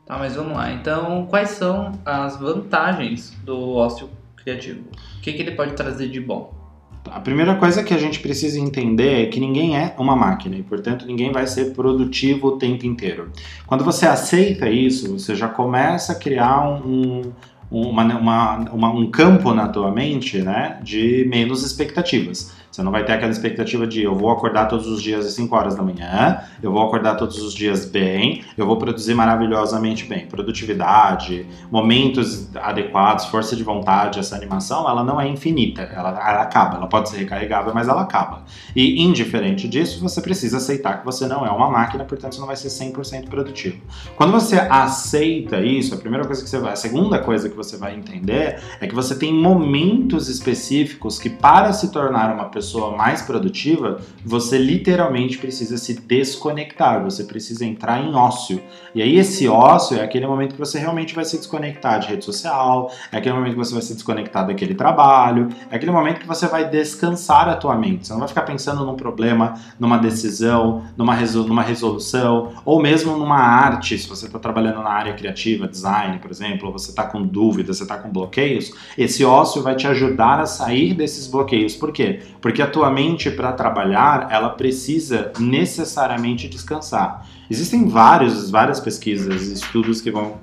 Tá, 0.05 0.17
mas 0.17 0.35
vamos 0.35 0.53
lá. 0.53 0.71
Então, 0.71 1.25
quais 1.27 1.49
são 1.51 1.99
as 2.05 2.37
vantagens 2.37 3.31
do 3.43 3.71
ócio 3.71 4.09
criativo? 4.43 4.81
O 5.17 5.21
que, 5.21 5.33
que 5.33 5.41
ele 5.41 5.51
pode 5.51 5.73
trazer 5.73 6.09
de 6.09 6.19
bom? 6.19 6.61
A 7.09 7.19
primeira 7.19 7.55
coisa 7.55 7.83
que 7.83 7.93
a 7.93 7.97
gente 7.97 8.19
precisa 8.19 8.57
entender 8.59 9.23
é 9.23 9.25
que 9.25 9.39
ninguém 9.39 9.77
é 9.77 9.93
uma 9.97 10.15
máquina 10.15 10.55
e, 10.55 10.63
portanto, 10.63 11.05
ninguém 11.05 11.31
vai 11.31 11.45
ser 11.45 11.73
produtivo 11.73 12.47
o 12.47 12.57
tempo 12.57 12.85
inteiro. 12.85 13.31
Quando 13.67 13.83
você 13.83 14.05
aceita 14.05 14.69
isso, 14.69 15.19
você 15.19 15.35
já 15.35 15.49
começa 15.49 16.13
a 16.13 16.15
criar 16.15 16.65
um, 16.85 17.33
uma, 17.73 18.03
uma, 18.03 18.55
uma, 18.71 18.89
um 18.91 19.09
campo 19.09 19.51
na 19.53 19.67
tua 19.67 19.91
mente 19.91 20.37
né, 20.37 20.79
de 20.83 21.25
menos 21.27 21.63
expectativas. 21.63 22.53
Você 22.73 22.81
não 22.81 22.91
vai 22.91 23.05
ter 23.05 23.13
aquela 23.13 23.31
expectativa 23.31 23.85
de 23.85 24.01
eu 24.01 24.15
vou 24.15 24.31
acordar 24.31 24.67
todos 24.67 24.87
os 24.87 24.99
dias 24.99 25.27
às 25.27 25.33
5 25.33 25.55
horas 25.55 25.75
da 25.75 25.83
manhã, 25.83 26.39
eu 26.59 26.71
vou 26.71 26.81
acordar 26.81 27.13
todos 27.15 27.39
os 27.39 27.53
dias 27.53 27.85
bem, 27.85 28.43
eu 28.57 28.65
vou 28.65 28.77
produzir 28.77 29.13
maravilhosamente 29.13 30.05
bem. 30.05 30.25
Produtividade, 30.25 31.45
momentos 31.69 32.49
adequados, 32.55 33.25
força 33.25 33.55
de 33.55 33.63
vontade, 33.63 34.17
essa 34.17 34.35
animação, 34.35 34.89
ela 34.89 35.03
não 35.03 35.21
é 35.21 35.27
infinita, 35.27 35.83
ela, 35.83 36.09
ela 36.09 36.41
acaba, 36.41 36.77
ela 36.77 36.87
pode 36.87 37.09
ser 37.09 37.17
recarregável, 37.17 37.71
mas 37.75 37.87
ela 37.87 38.01
acaba. 38.01 38.43
E 38.75 39.03
indiferente 39.03 39.67
disso, 39.67 40.01
você 40.01 40.19
precisa 40.19 40.57
aceitar 40.57 40.97
que 40.97 41.05
você 41.05 41.27
não 41.27 41.45
é 41.45 41.51
uma 41.51 41.69
máquina, 41.69 42.03
portanto 42.05 42.33
você 42.33 42.39
não 42.39 42.47
vai 42.47 42.55
ser 42.55 42.69
100% 42.69 43.29
produtivo. 43.29 43.77
Quando 44.15 44.31
você 44.31 44.55
aceita 44.55 45.59
isso, 45.59 45.93
a 45.93 45.97
primeira 45.97 46.25
coisa 46.25 46.41
que 46.41 46.49
você 46.49 46.57
vai, 46.57 46.73
a 46.73 46.75
segunda 46.75 47.19
coisa 47.19 47.47
que 47.47 47.55
você 47.55 47.62
vai 47.77 47.95
entender 47.95 48.59
é 48.79 48.87
que 48.87 48.93
você 48.93 49.15
tem 49.15 49.33
momentos 49.33 50.27
específicos 50.27 51.19
que 51.19 51.29
para 51.29 51.73
se 51.73 51.91
tornar 51.91 52.33
uma 52.33 52.45
pessoa 52.45 52.95
mais 52.95 53.21
produtiva, 53.21 53.99
você 54.25 54.57
literalmente 54.57 55.37
precisa 55.37 55.77
se 55.77 55.99
desconectar, 56.01 57.03
você 57.03 57.23
precisa 57.23 57.65
entrar 57.65 58.01
em 58.01 58.13
ócio. 58.13 58.61
E 58.93 59.01
aí 59.01 59.17
esse 59.17 59.47
ócio 59.47 59.97
é 59.97 60.03
aquele 60.03 60.27
momento 60.27 60.53
que 60.53 60.59
você 60.59 60.79
realmente 60.79 61.15
vai 61.15 61.25
se 61.25 61.37
desconectar 61.37 61.99
de 61.99 62.07
rede 62.07 62.25
social, 62.25 62.91
é 63.11 63.17
aquele 63.17 63.35
momento 63.35 63.53
que 63.53 63.59
você 63.59 63.73
vai 63.73 63.81
se 63.81 63.93
desconectar 63.93 64.45
daquele 64.45 64.75
trabalho, 64.75 65.49
é 65.71 65.75
aquele 65.75 65.91
momento 65.91 66.19
que 66.19 66.27
você 66.27 66.47
vai 66.47 66.69
descansar 66.69 67.49
a 67.49 67.55
tua 67.55 67.75
mente. 67.75 68.07
Você 68.07 68.13
não 68.13 68.19
vai 68.19 68.27
ficar 68.27 68.43
pensando 68.43 68.85
num 68.85 68.95
problema, 68.95 69.53
numa 69.79 69.97
decisão, 69.97 70.83
numa, 70.97 71.15
numa 71.15 71.63
resolução, 71.63 72.53
ou 72.65 72.81
mesmo 72.81 73.17
numa 73.17 73.39
arte, 73.39 73.97
se 73.97 74.07
você 74.07 74.25
está 74.25 74.39
trabalhando 74.39 74.81
na 74.81 74.89
área 74.89 75.13
criativa, 75.13 75.67
design, 75.67 76.19
por 76.19 76.31
exemplo, 76.31 76.67
ou 76.67 76.73
você 76.73 76.89
está 76.89 77.03
com 77.03 77.21
dúvidas, 77.43 77.77
você 77.77 77.83
está 77.83 77.97
com 77.97 78.09
bloqueios, 78.09 78.71
esse 78.97 79.25
ócio 79.25 79.61
vai 79.61 79.75
te 79.75 79.85
ajudar 79.85 80.39
a 80.39 80.45
sair 80.45 80.93
desses 80.93 81.27
bloqueios. 81.27 81.75
Por 81.75 81.91
quê? 81.91 82.21
Porque 82.41 82.61
a 82.61 82.67
tua 82.67 82.89
mente, 82.89 83.29
para 83.29 83.51
trabalhar, 83.51 84.27
ela 84.31 84.49
precisa 84.49 85.33
necessariamente 85.37 86.47
descansar. 86.47 87.27
Existem 87.49 87.87
vários, 87.87 88.49
várias 88.49 88.79
pesquisas, 88.79 89.47
estudos 89.47 89.99
que 89.99 90.09
vão 90.09 90.37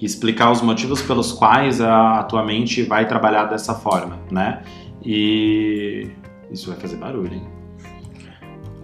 explicar 0.00 0.52
os 0.52 0.62
motivos 0.62 1.02
pelos 1.02 1.32
quais 1.32 1.80
a, 1.80 2.20
a 2.20 2.22
tua 2.22 2.44
mente 2.44 2.84
vai 2.84 3.08
trabalhar 3.08 3.46
dessa 3.46 3.74
forma, 3.74 4.20
né? 4.30 4.62
E 5.04 6.08
isso 6.52 6.70
vai 6.70 6.78
fazer 6.78 6.96
barulho, 6.96 7.34
hein? 7.34 7.42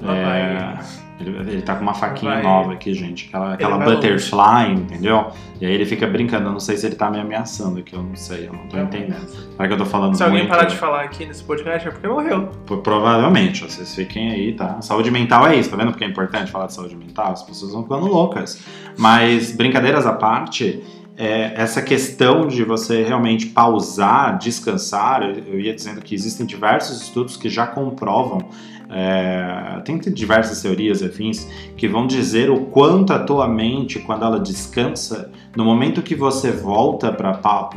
É... 0.02 1.03
Ele, 1.20 1.30
ele 1.52 1.62
tá 1.62 1.76
com 1.76 1.82
uma 1.82 1.94
faquinha 1.94 2.32
vai. 2.32 2.42
nova 2.42 2.72
aqui, 2.72 2.92
gente. 2.92 3.28
Aquela, 3.28 3.54
aquela 3.54 3.78
butterfly, 3.78 4.72
entendeu? 4.72 5.30
E 5.60 5.66
aí 5.66 5.72
ele 5.72 5.86
fica 5.86 6.06
brincando. 6.06 6.48
Eu 6.48 6.52
não 6.52 6.60
sei 6.60 6.76
se 6.76 6.86
ele 6.86 6.96
tá 6.96 7.10
me 7.10 7.20
ameaçando 7.20 7.78
aqui, 7.78 7.94
eu 7.94 8.02
não 8.02 8.16
sei, 8.16 8.48
eu 8.48 8.52
não 8.52 8.66
tô 8.66 8.76
entendendo. 8.76 9.28
Será 9.28 9.68
que 9.68 9.74
eu 9.74 9.78
tô 9.78 9.86
falando 9.86 10.16
Se 10.16 10.22
muito? 10.24 10.34
alguém 10.34 10.48
parar 10.48 10.64
de 10.64 10.76
falar 10.76 11.02
aqui 11.02 11.24
nesse 11.24 11.44
podcast 11.44 11.86
é 11.86 11.90
porque 11.90 12.08
morreu. 12.08 12.48
Provavelmente, 12.82 13.62
vocês 13.62 13.94
fiquem 13.94 14.32
aí, 14.32 14.52
tá? 14.54 14.80
Saúde 14.82 15.10
mental 15.10 15.46
é 15.46 15.56
isso, 15.56 15.70
tá 15.70 15.76
vendo 15.76 15.92
porque 15.92 16.04
é 16.04 16.08
importante 16.08 16.50
falar 16.50 16.66
de 16.66 16.74
saúde 16.74 16.96
mental? 16.96 17.32
As 17.32 17.42
pessoas 17.42 17.72
vão 17.72 17.84
ficando 17.84 18.06
loucas. 18.06 18.60
Mas, 18.98 19.52
brincadeiras 19.52 20.06
à 20.06 20.12
parte, 20.12 20.82
é, 21.16 21.52
essa 21.54 21.80
questão 21.80 22.48
de 22.48 22.64
você 22.64 23.04
realmente 23.04 23.46
pausar, 23.46 24.36
descansar, 24.36 25.22
eu 25.22 25.60
ia 25.60 25.72
dizendo 25.72 26.00
que 26.00 26.14
existem 26.14 26.44
diversos 26.44 27.00
estudos 27.02 27.36
que 27.36 27.48
já 27.48 27.66
comprovam 27.66 28.48
é, 28.96 29.80
tem 29.84 29.98
diversas 29.98 30.62
teorias 30.62 31.02
afins 31.02 31.48
que 31.76 31.88
vão 31.88 32.06
dizer 32.06 32.48
o 32.48 32.66
quanto 32.66 33.12
a 33.12 33.18
tua 33.18 33.48
mente, 33.48 33.98
quando 33.98 34.24
ela 34.24 34.38
descansa, 34.38 35.32
no 35.56 35.64
momento 35.64 36.00
que 36.00 36.14
você 36.14 36.52
volta 36.52 37.12
para 37.12 37.32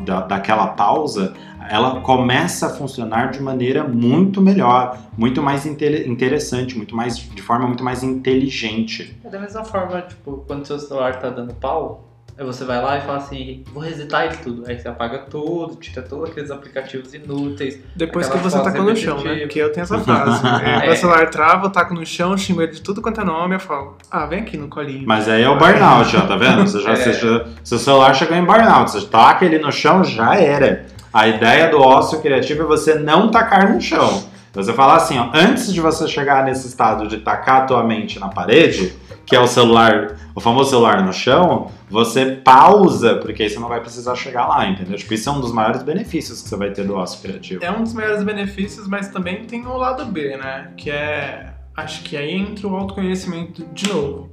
da, 0.06 0.22
daquela 0.22 0.68
pausa, 0.68 1.34
ela 1.70 2.02
começa 2.02 2.68
a 2.68 2.70
funcionar 2.70 3.32
de 3.32 3.42
maneira 3.42 3.84
muito 3.84 4.40
melhor, 4.42 5.00
muito 5.18 5.42
mais 5.42 5.66
interessante, 5.66 6.78
muito 6.78 6.96
mais 6.96 7.18
de 7.18 7.42
forma 7.42 7.66
muito 7.66 7.84
mais 7.84 8.04
inteligente. 8.04 9.20
É 9.24 9.30
da 9.30 9.40
mesma 9.40 9.66
forma, 9.66 10.04
tipo, 10.04 10.44
quando 10.46 10.68
seu 10.68 10.78
celular 10.78 11.16
está 11.16 11.32
dando 11.32 11.54
pau, 11.56 12.07
Aí 12.38 12.46
você 12.46 12.64
vai 12.64 12.80
lá 12.80 12.98
e 12.98 13.02
fala 13.02 13.18
assim, 13.18 13.64
vou 13.74 13.82
resetar 13.82 14.28
isso 14.28 14.44
tudo. 14.44 14.64
Aí 14.68 14.78
você 14.78 14.88
apaga 14.88 15.18
tudo, 15.20 15.76
tira 15.78 16.04
todos 16.04 16.30
aqueles 16.30 16.52
aplicativos 16.52 17.12
inúteis. 17.14 17.80
Depois 17.96 18.30
que 18.30 18.38
você 18.38 18.62
tacou 18.62 18.84
no 18.84 18.96
chão, 18.96 19.24
né? 19.24 19.38
Porque 19.38 19.60
eu 19.60 19.72
tenho 19.72 19.84
essa 19.84 19.98
frase. 20.00 20.46
é. 20.64 20.86
Meu 20.86 20.96
celular 20.96 21.30
trava, 21.32 21.66
eu 21.66 21.72
taco 21.72 21.96
no 21.96 22.06
chão, 22.06 22.38
xingo 22.38 22.62
ele 22.62 22.74
de 22.74 22.82
tudo 22.82 23.02
quanto 23.02 23.22
é 23.22 23.24
nome, 23.24 23.56
eu 23.56 23.60
falo, 23.60 23.98
ah, 24.12 24.28
vem 24.28 24.42
aqui 24.42 24.56
no 24.56 24.68
colinho. 24.68 25.08
Mas 25.08 25.28
aí 25.28 25.42
é 25.42 25.50
o 25.50 25.58
burnout, 25.58 26.16
ó, 26.16 26.22
tá 26.22 26.36
vendo? 26.36 26.62
Você 26.62 26.80
já, 26.80 26.92
é. 26.94 26.96
você 26.96 27.14
já, 27.14 27.46
seu 27.64 27.80
celular 27.80 28.14
chegou 28.14 28.38
em 28.38 28.46
burnout, 28.46 28.92
você 28.92 29.08
taca 29.08 29.44
ele 29.44 29.58
no 29.58 29.72
chão, 29.72 30.04
já 30.04 30.36
era. 30.36 30.86
A 31.12 31.28
ideia 31.28 31.72
do 31.72 31.82
ócio 31.82 32.22
criativo 32.22 32.62
é 32.62 32.66
você 32.66 32.94
não 32.94 33.32
tacar 33.32 33.74
no 33.74 33.82
chão. 33.82 34.24
Você 34.54 34.74
falar 34.74 34.96
assim, 34.96 35.18
ó, 35.18 35.30
antes 35.34 35.72
de 35.74 35.80
você 35.80 36.08
chegar 36.08 36.44
nesse 36.44 36.68
estado 36.68 37.08
de 37.08 37.18
tacar 37.18 37.64
a 37.64 37.66
tua 37.66 37.84
mente 37.84 38.20
na 38.20 38.30
parede, 38.30 38.94
que 39.26 39.36
é 39.36 39.40
o 39.40 39.46
celular, 39.46 40.18
o 40.34 40.40
famoso 40.40 40.70
celular 40.70 41.06
no 41.06 41.12
chão, 41.12 41.70
você 41.90 42.26
pausa, 42.26 43.18
porque 43.18 43.44
aí 43.44 43.50
você 43.50 43.60
não 43.60 43.68
vai 43.68 43.82
precisar 43.82 44.16
chegar 44.16 44.48
lá, 44.48 44.68
entendeu? 44.68 44.98
Tipo, 44.98 45.14
isso 45.14 45.30
é 45.30 45.32
um 45.32 45.42
dos 45.42 45.52
maiores 45.52 45.84
benefícios 45.84 46.42
que 46.42 46.50
você 46.50 46.56
vai 46.56 46.72
ter 46.72 46.86
do 46.86 46.96
ócio 46.96 47.22
criativo. 47.22 47.64
É 47.64 47.70
um 47.70 47.84
dos 47.84 47.94
maiores 47.94 48.24
benefícios, 48.24 48.88
mas 48.88 49.10
também 49.10 49.46
tem 49.46 49.66
o 49.66 49.78
lado 49.78 50.06
B, 50.06 50.38
né? 50.38 50.72
Que 50.78 50.90
é. 50.90 51.54
Acho 51.76 52.02
que 52.04 52.18
aí 52.18 52.32
entra 52.34 52.68
o 52.68 52.76
autoconhecimento 52.76 53.66
de 53.74 53.88
novo. 53.90 54.32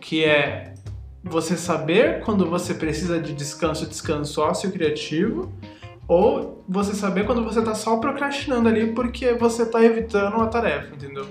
Que 0.00 0.24
é 0.24 0.74
você 1.22 1.56
saber 1.56 2.20
quando 2.20 2.48
você 2.48 2.72
precisa 2.72 3.18
de 3.18 3.32
descanso, 3.32 3.86
descanso 3.86 4.40
ócio 4.40 4.70
criativo, 4.70 5.52
ou 6.06 6.64
você 6.68 6.94
saber 6.94 7.24
quando 7.24 7.44
você 7.44 7.62
tá 7.62 7.74
só 7.74 7.96
procrastinando 7.96 8.68
ali 8.68 8.92
porque 8.92 9.32
você 9.34 9.66
tá 9.66 9.82
evitando 9.82 10.34
uma 10.34 10.46
tarefa, 10.46 10.94
entendeu? 10.94 11.26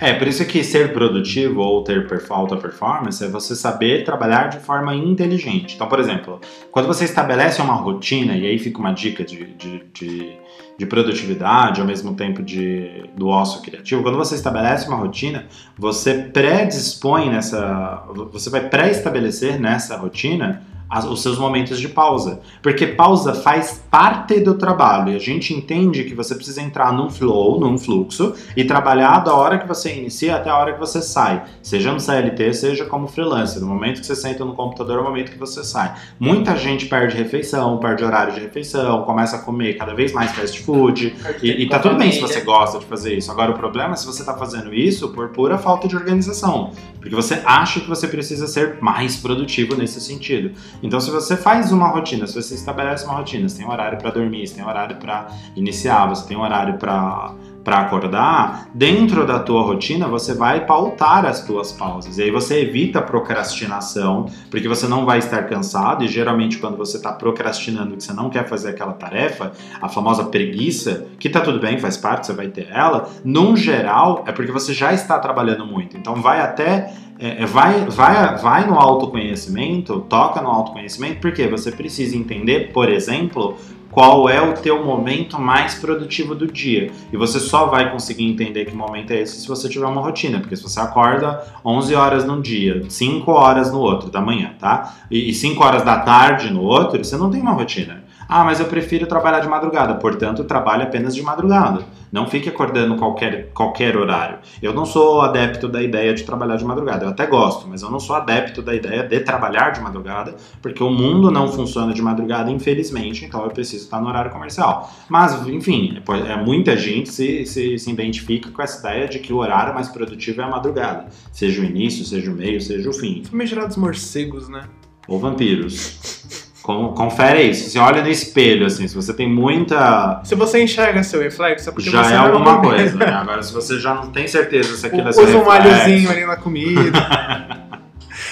É, 0.00 0.12
por 0.14 0.26
isso 0.26 0.44
que 0.44 0.64
ser 0.64 0.92
produtivo 0.92 1.60
ou 1.60 1.84
ter 1.84 2.04
alta 2.28 2.56
performance 2.56 3.22
é 3.22 3.28
você 3.28 3.54
saber 3.54 4.02
trabalhar 4.04 4.48
de 4.48 4.58
forma 4.58 4.92
inteligente. 4.96 5.76
Então, 5.76 5.86
por 5.86 6.00
exemplo, 6.00 6.40
quando 6.72 6.88
você 6.88 7.04
estabelece 7.04 7.62
uma 7.62 7.74
rotina, 7.74 8.36
e 8.36 8.44
aí 8.44 8.58
fica 8.58 8.80
uma 8.80 8.90
dica 8.90 9.24
de, 9.24 9.54
de, 9.54 9.84
de, 9.94 10.32
de 10.76 10.86
produtividade, 10.86 11.80
ao 11.80 11.86
mesmo 11.86 12.16
tempo 12.16 12.42
de, 12.42 13.04
do 13.16 13.28
ócio 13.28 13.62
criativo, 13.62 14.02
quando 14.02 14.18
você 14.18 14.34
estabelece 14.34 14.88
uma 14.88 14.96
rotina, 14.96 15.46
você 15.78 16.14
predispõe 16.14 17.30
nessa. 17.30 18.04
Você 18.32 18.50
vai 18.50 18.68
pré-estabelecer 18.68 19.60
nessa 19.60 19.96
rotina 19.96 20.66
as, 20.92 21.06
os 21.06 21.22
seus 21.22 21.38
momentos 21.38 21.80
de 21.80 21.88
pausa. 21.88 22.40
Porque 22.60 22.86
pausa 22.86 23.32
faz 23.32 23.82
parte 23.90 24.38
do 24.40 24.54
trabalho. 24.54 25.12
E 25.12 25.16
a 25.16 25.18
gente 25.18 25.54
entende 25.54 26.04
que 26.04 26.14
você 26.14 26.34
precisa 26.34 26.60
entrar 26.60 26.92
num 26.92 27.08
flow, 27.08 27.58
num 27.58 27.78
fluxo, 27.78 28.34
e 28.54 28.62
trabalhar 28.62 29.20
da 29.20 29.34
hora 29.34 29.58
que 29.58 29.66
você 29.66 29.96
inicia 29.96 30.36
até 30.36 30.50
a 30.50 30.56
hora 30.58 30.74
que 30.74 30.78
você 30.78 31.00
sai. 31.00 31.44
Seja 31.62 31.90
no 31.90 31.98
CLT, 31.98 32.52
seja 32.52 32.84
como 32.84 33.08
freelancer. 33.08 33.62
No 33.62 33.68
momento 33.68 34.00
que 34.00 34.06
você 34.06 34.14
senta 34.14 34.44
no 34.44 34.52
computador 34.52 34.98
é 34.98 35.00
o 35.00 35.04
momento 35.04 35.32
que 35.32 35.38
você 35.38 35.64
sai. 35.64 35.94
Muita 36.20 36.54
gente 36.56 36.84
perde 36.84 37.16
refeição, 37.16 37.78
perde 37.78 38.04
horário 38.04 38.34
de 38.34 38.40
refeição, 38.40 39.02
começa 39.04 39.36
a 39.36 39.38
comer 39.38 39.78
cada 39.78 39.94
vez 39.94 40.12
mais 40.12 40.30
fast 40.32 40.60
food. 40.62 41.14
E, 41.42 41.62
e 41.62 41.68
tá 41.70 41.78
tudo 41.78 41.96
bem 41.96 42.12
se 42.12 42.20
você 42.20 42.42
gosta 42.42 42.78
de 42.78 42.84
fazer 42.84 43.16
isso. 43.16 43.30
Agora 43.30 43.50
o 43.50 43.54
problema 43.54 43.94
é 43.94 43.96
se 43.96 44.04
você 44.04 44.22
tá 44.22 44.36
fazendo 44.36 44.74
isso 44.74 45.08
por 45.08 45.30
pura 45.30 45.56
falta 45.56 45.88
de 45.88 45.96
organização. 45.96 46.72
Porque 47.00 47.14
você 47.14 47.40
acha 47.46 47.80
que 47.80 47.88
você 47.88 48.06
precisa 48.06 48.46
ser 48.46 48.76
mais 48.82 49.16
produtivo 49.16 49.74
nesse 49.74 50.00
sentido. 50.00 50.52
Então, 50.82 51.00
se 51.00 51.10
você 51.10 51.36
faz 51.36 51.70
uma 51.70 51.88
rotina, 51.88 52.26
se 52.26 52.34
você 52.34 52.54
estabelece 52.54 53.04
uma 53.04 53.14
rotina, 53.14 53.48
você 53.48 53.58
tem 53.58 53.68
horário 53.68 53.98
para 53.98 54.10
dormir, 54.10 54.46
você 54.46 54.54
tem 54.54 54.64
horário 54.64 54.96
para 54.96 55.28
iniciar, 55.54 56.06
você 56.06 56.26
tem 56.26 56.36
horário 56.36 56.76
para 56.78 57.34
para 57.64 57.80
acordar, 57.80 58.68
dentro 58.74 59.26
da 59.26 59.38
tua 59.38 59.62
rotina 59.62 60.08
você 60.08 60.34
vai 60.34 60.66
pautar 60.66 61.24
as 61.24 61.44
tuas 61.44 61.72
pausas. 61.72 62.18
E 62.18 62.22
aí 62.22 62.30
você 62.30 62.60
evita 62.60 62.98
a 62.98 63.02
procrastinação, 63.02 64.26
porque 64.50 64.68
você 64.68 64.86
não 64.88 65.04
vai 65.04 65.18
estar 65.18 65.44
cansado 65.44 66.04
e 66.04 66.08
geralmente 66.08 66.58
quando 66.58 66.76
você 66.76 66.96
está 66.96 67.12
procrastinando 67.12 67.96
que 67.96 68.02
você 68.02 68.12
não 68.12 68.30
quer 68.30 68.48
fazer 68.48 68.70
aquela 68.70 68.92
tarefa, 68.92 69.52
a 69.80 69.88
famosa 69.88 70.24
preguiça, 70.24 71.06
que 71.18 71.28
tá 71.28 71.40
tudo 71.40 71.60
bem, 71.60 71.78
faz 71.78 71.96
parte, 71.96 72.26
você 72.26 72.32
vai 72.32 72.48
ter 72.48 72.68
ela, 72.70 73.08
num 73.24 73.56
geral 73.56 74.24
é 74.26 74.32
porque 74.32 74.52
você 74.52 74.74
já 74.74 74.92
está 74.92 75.18
trabalhando 75.18 75.64
muito. 75.64 75.96
Então 75.96 76.16
vai 76.16 76.40
até 76.40 76.92
é, 77.18 77.42
é, 77.42 77.46
vai, 77.46 77.84
vai, 77.84 78.36
vai 78.38 78.66
no 78.66 78.74
autoconhecimento, 78.74 80.00
toca 80.08 80.40
no 80.40 80.48
autoconhecimento, 80.48 81.20
porque 81.20 81.46
você 81.46 81.70
precisa 81.70 82.16
entender, 82.16 82.72
por 82.72 82.88
exemplo, 82.88 83.56
qual 83.92 84.26
é 84.28 84.40
o 84.40 84.54
teu 84.54 84.82
momento 84.84 85.38
mais 85.38 85.74
produtivo 85.74 86.34
do 86.34 86.46
dia. 86.46 86.90
E 87.12 87.16
você 87.16 87.38
só 87.38 87.66
vai 87.66 87.92
conseguir 87.92 88.24
entender 88.24 88.64
que 88.64 88.74
momento 88.74 89.12
é 89.12 89.20
esse 89.20 89.40
se 89.40 89.46
você 89.46 89.68
tiver 89.68 89.86
uma 89.86 90.00
rotina, 90.00 90.40
porque 90.40 90.56
se 90.56 90.62
você 90.62 90.80
acorda 90.80 91.44
11 91.64 91.94
horas 91.94 92.24
num 92.24 92.40
dia, 92.40 92.82
5 92.88 93.30
horas 93.30 93.70
no 93.70 93.78
outro 93.78 94.10
da 94.10 94.20
manhã, 94.20 94.54
tá? 94.58 94.96
E 95.10 95.32
5 95.34 95.62
horas 95.62 95.84
da 95.84 96.00
tarde 96.00 96.50
no 96.50 96.62
outro, 96.62 97.04
você 97.04 97.16
não 97.18 97.30
tem 97.30 97.42
uma 97.42 97.52
rotina. 97.52 98.01
Ah, 98.34 98.44
mas 98.44 98.58
eu 98.60 98.64
prefiro 98.64 99.06
trabalhar 99.06 99.40
de 99.40 99.46
madrugada, 99.46 99.94
portanto, 99.96 100.42
trabalhe 100.44 100.84
apenas 100.84 101.14
de 101.14 101.22
madrugada. 101.22 101.84
Não 102.10 102.26
fique 102.26 102.48
acordando 102.48 102.96
qualquer, 102.96 103.50
qualquer 103.52 103.94
horário. 103.94 104.38
Eu 104.62 104.72
não 104.72 104.86
sou 104.86 105.20
adepto 105.20 105.68
da 105.68 105.82
ideia 105.82 106.14
de 106.14 106.24
trabalhar 106.24 106.56
de 106.56 106.64
madrugada. 106.64 107.04
Eu 107.04 107.10
até 107.10 107.26
gosto, 107.26 107.68
mas 107.68 107.82
eu 107.82 107.90
não 107.90 108.00
sou 108.00 108.16
adepto 108.16 108.62
da 108.62 108.74
ideia 108.74 109.06
de 109.06 109.20
trabalhar 109.20 109.68
de 109.68 109.82
madrugada, 109.82 110.34
porque 110.62 110.82
o 110.82 110.88
mundo 110.88 111.30
não 111.30 111.46
funciona 111.46 111.92
de 111.92 112.00
madrugada, 112.00 112.50
infelizmente, 112.50 113.22
então 113.22 113.44
eu 113.44 113.50
preciso 113.50 113.84
estar 113.84 114.00
no 114.00 114.08
horário 114.08 114.30
comercial. 114.30 114.90
Mas, 115.10 115.46
enfim, 115.46 116.00
é, 116.26 116.34
muita 116.34 116.74
gente 116.74 117.12
se, 117.12 117.44
se, 117.44 117.78
se 117.78 117.90
identifica 117.90 118.50
com 118.50 118.62
essa 118.62 118.88
ideia 118.88 119.08
de 119.08 119.18
que 119.18 119.30
o 119.30 119.36
horário 119.36 119.74
mais 119.74 119.90
produtivo 119.90 120.40
é 120.40 120.44
a 120.44 120.48
madrugada. 120.48 121.08
Seja 121.30 121.60
o 121.60 121.64
início, 121.66 122.02
seja 122.06 122.30
o 122.30 122.34
meio, 122.34 122.62
seja 122.62 122.88
o 122.88 122.94
fim. 122.94 123.22
Famigerados 123.24 123.76
morcegos, 123.76 124.48
né? 124.48 124.62
Ou 125.06 125.18
vampiros. 125.18 126.40
Confere 126.62 127.42
isso. 127.42 127.70
Se 127.70 127.78
olha 127.78 128.02
no 128.02 128.08
espelho, 128.08 128.66
assim, 128.66 128.86
se 128.86 128.94
você 128.94 129.12
tem 129.12 129.28
muita. 129.28 130.20
Se 130.22 130.36
você 130.36 130.62
enxerga 130.62 131.02
seu 131.02 131.20
reflexo, 131.20 131.68
é 131.68 131.72
porque 131.72 131.90
já 131.90 132.04
você 132.04 132.14
é 132.14 132.16
alguma 132.16 132.60
coisa. 132.60 132.96
Né? 132.96 133.06
Agora, 133.06 133.42
se 133.42 133.52
você 133.52 133.80
já 133.80 133.94
não 133.94 134.12
tem 134.12 134.28
certeza 134.28 134.76
se 134.76 134.86
aquilo 134.86 135.08
é 135.08 135.12
seu 135.12 135.24
Usa 135.24 135.38
um 135.38 135.42
reflexo, 135.42 135.68
alhozinho 135.68 136.10
ali 136.10 136.24
na 136.24 136.36
comida. 136.36 137.62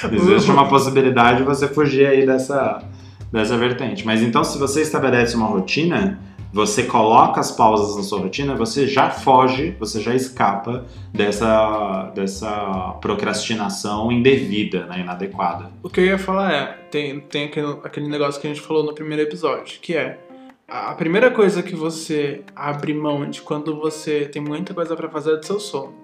Existe 0.12 0.50
uma 0.50 0.68
possibilidade 0.68 1.38
de 1.38 1.42
você 1.42 1.66
fugir 1.66 2.06
aí 2.06 2.25
dessa, 2.25 2.82
dessa 3.32 3.58
vertente. 3.58 4.06
Mas 4.06 4.22
então, 4.22 4.44
se 4.44 4.56
você 4.58 4.82
estabelece 4.82 5.34
uma 5.34 5.46
rotina, 5.46 6.18
você 6.52 6.85
coloca 6.85 7.40
as 7.40 7.50
pausas 7.50 7.97
na 7.97 8.02
sua 8.02 8.21
rotina, 8.21 8.54
você 8.54 8.87
já 8.87 9.11
foge, 9.11 9.76
você 9.78 10.00
já 10.00 10.14
escapa 10.14 10.85
dessa, 11.12 12.11
dessa 12.14 12.97
procrastinação 13.00 14.11
indevida, 14.11 14.87
né, 14.87 15.00
inadequada. 15.00 15.71
O 15.83 15.88
que 15.88 16.00
eu 16.00 16.07
ia 16.07 16.19
falar 16.19 16.52
é, 16.52 16.66
tem, 16.90 17.21
tem 17.21 17.45
aquele, 17.47 17.76
aquele 17.85 18.09
negócio 18.09 18.40
que 18.40 18.47
a 18.47 18.52
gente 18.52 18.66
falou 18.66 18.83
no 18.83 18.92
primeiro 18.92 19.23
episódio, 19.23 19.78
que 19.80 19.97
é 19.97 20.19
a 20.69 20.95
primeira 20.95 21.33
coisa 21.33 21.64
que 21.64 21.75
você 21.75 22.42
abre 22.54 22.95
mão 22.95 23.28
de 23.28 23.42
quando 23.42 23.76
você 23.80 24.26
tem 24.26 24.40
muita 24.40 24.73
coisa 24.73 24.95
para 24.95 25.09
fazer 25.09 25.33
é 25.33 25.37
do 25.37 25.45
seu 25.45 25.59
sono. 25.59 26.00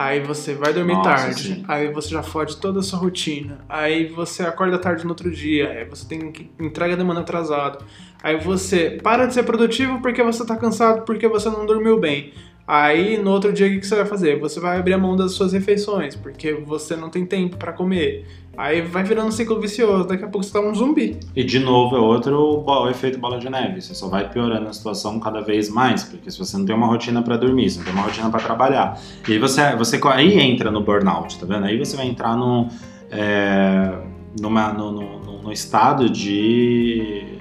Aí 0.00 0.18
você 0.20 0.54
vai 0.54 0.72
dormir 0.72 0.94
Nossa, 0.94 1.10
tarde, 1.10 1.42
sim. 1.42 1.64
aí 1.68 1.92
você 1.92 2.08
já 2.08 2.22
fode 2.22 2.56
toda 2.56 2.80
a 2.80 2.82
sua 2.82 2.98
rotina, 2.98 3.58
aí 3.68 4.06
você 4.06 4.42
acorda 4.42 4.78
tarde 4.78 5.04
no 5.04 5.10
outro 5.10 5.30
dia, 5.30 5.68
aí 5.68 5.84
você 5.84 6.08
tem 6.08 6.32
entrega 6.58 6.96
demanda 6.96 7.20
atrasado, 7.20 7.84
aí 8.22 8.38
você 8.38 8.98
para 9.02 9.26
de 9.26 9.34
ser 9.34 9.42
produtivo 9.42 10.00
porque 10.00 10.22
você 10.22 10.42
tá 10.46 10.56
cansado, 10.56 11.02
porque 11.02 11.28
você 11.28 11.50
não 11.50 11.66
dormiu 11.66 12.00
bem. 12.00 12.32
Aí 12.66 13.18
no 13.18 13.30
outro 13.30 13.52
dia 13.52 13.66
o 13.66 13.70
que 13.70 13.80
que 13.80 13.86
você 13.86 13.96
vai 13.96 14.06
fazer? 14.06 14.40
Você 14.40 14.58
vai 14.58 14.78
abrir 14.78 14.94
a 14.94 14.98
mão 14.98 15.14
das 15.14 15.32
suas 15.32 15.52
refeições, 15.52 16.16
porque 16.16 16.54
você 16.54 16.96
não 16.96 17.10
tem 17.10 17.26
tempo 17.26 17.58
para 17.58 17.70
comer. 17.74 18.26
Aí 18.56 18.82
vai 18.82 19.02
virando 19.04 19.28
um 19.28 19.30
ciclo 19.30 19.58
vicioso, 19.60 20.06
daqui 20.08 20.22
a 20.24 20.28
pouco 20.28 20.44
você 20.44 20.52
tá 20.52 20.60
um 20.60 20.74
zumbi. 20.74 21.18
E 21.34 21.42
de 21.42 21.60
novo 21.60 21.96
é 21.96 21.98
outro 22.00 22.62
o 22.66 22.88
efeito 22.90 23.18
bola 23.18 23.38
de 23.38 23.48
neve. 23.48 23.80
Você 23.80 23.94
só 23.94 24.08
vai 24.08 24.28
piorando 24.28 24.68
a 24.68 24.72
situação 24.72 25.18
cada 25.18 25.40
vez 25.40 25.70
mais, 25.70 26.04
porque 26.04 26.30
se 26.30 26.38
você 26.38 26.58
não 26.58 26.66
tem 26.66 26.74
uma 26.74 26.86
rotina 26.86 27.22
para 27.22 27.36
dormir, 27.36 27.70
você 27.70 27.78
não 27.78 27.84
tem 27.86 27.94
uma 27.94 28.02
rotina 28.02 28.28
para 28.28 28.40
trabalhar, 28.40 29.00
e 29.28 29.32
aí 29.32 29.38
você, 29.38 29.74
você 29.76 29.98
aí 30.12 30.38
entra 30.38 30.70
no 30.70 30.82
burnout, 30.82 31.38
tá 31.38 31.46
vendo? 31.46 31.64
Aí 31.64 31.78
você 31.78 31.96
vai 31.96 32.06
entrar 32.06 32.36
no, 32.36 32.68
é, 33.10 33.96
numa, 34.40 34.72
no, 34.72 34.92
no, 34.92 35.42
no- 35.42 35.52
estado 35.52 36.08
de 36.10 37.38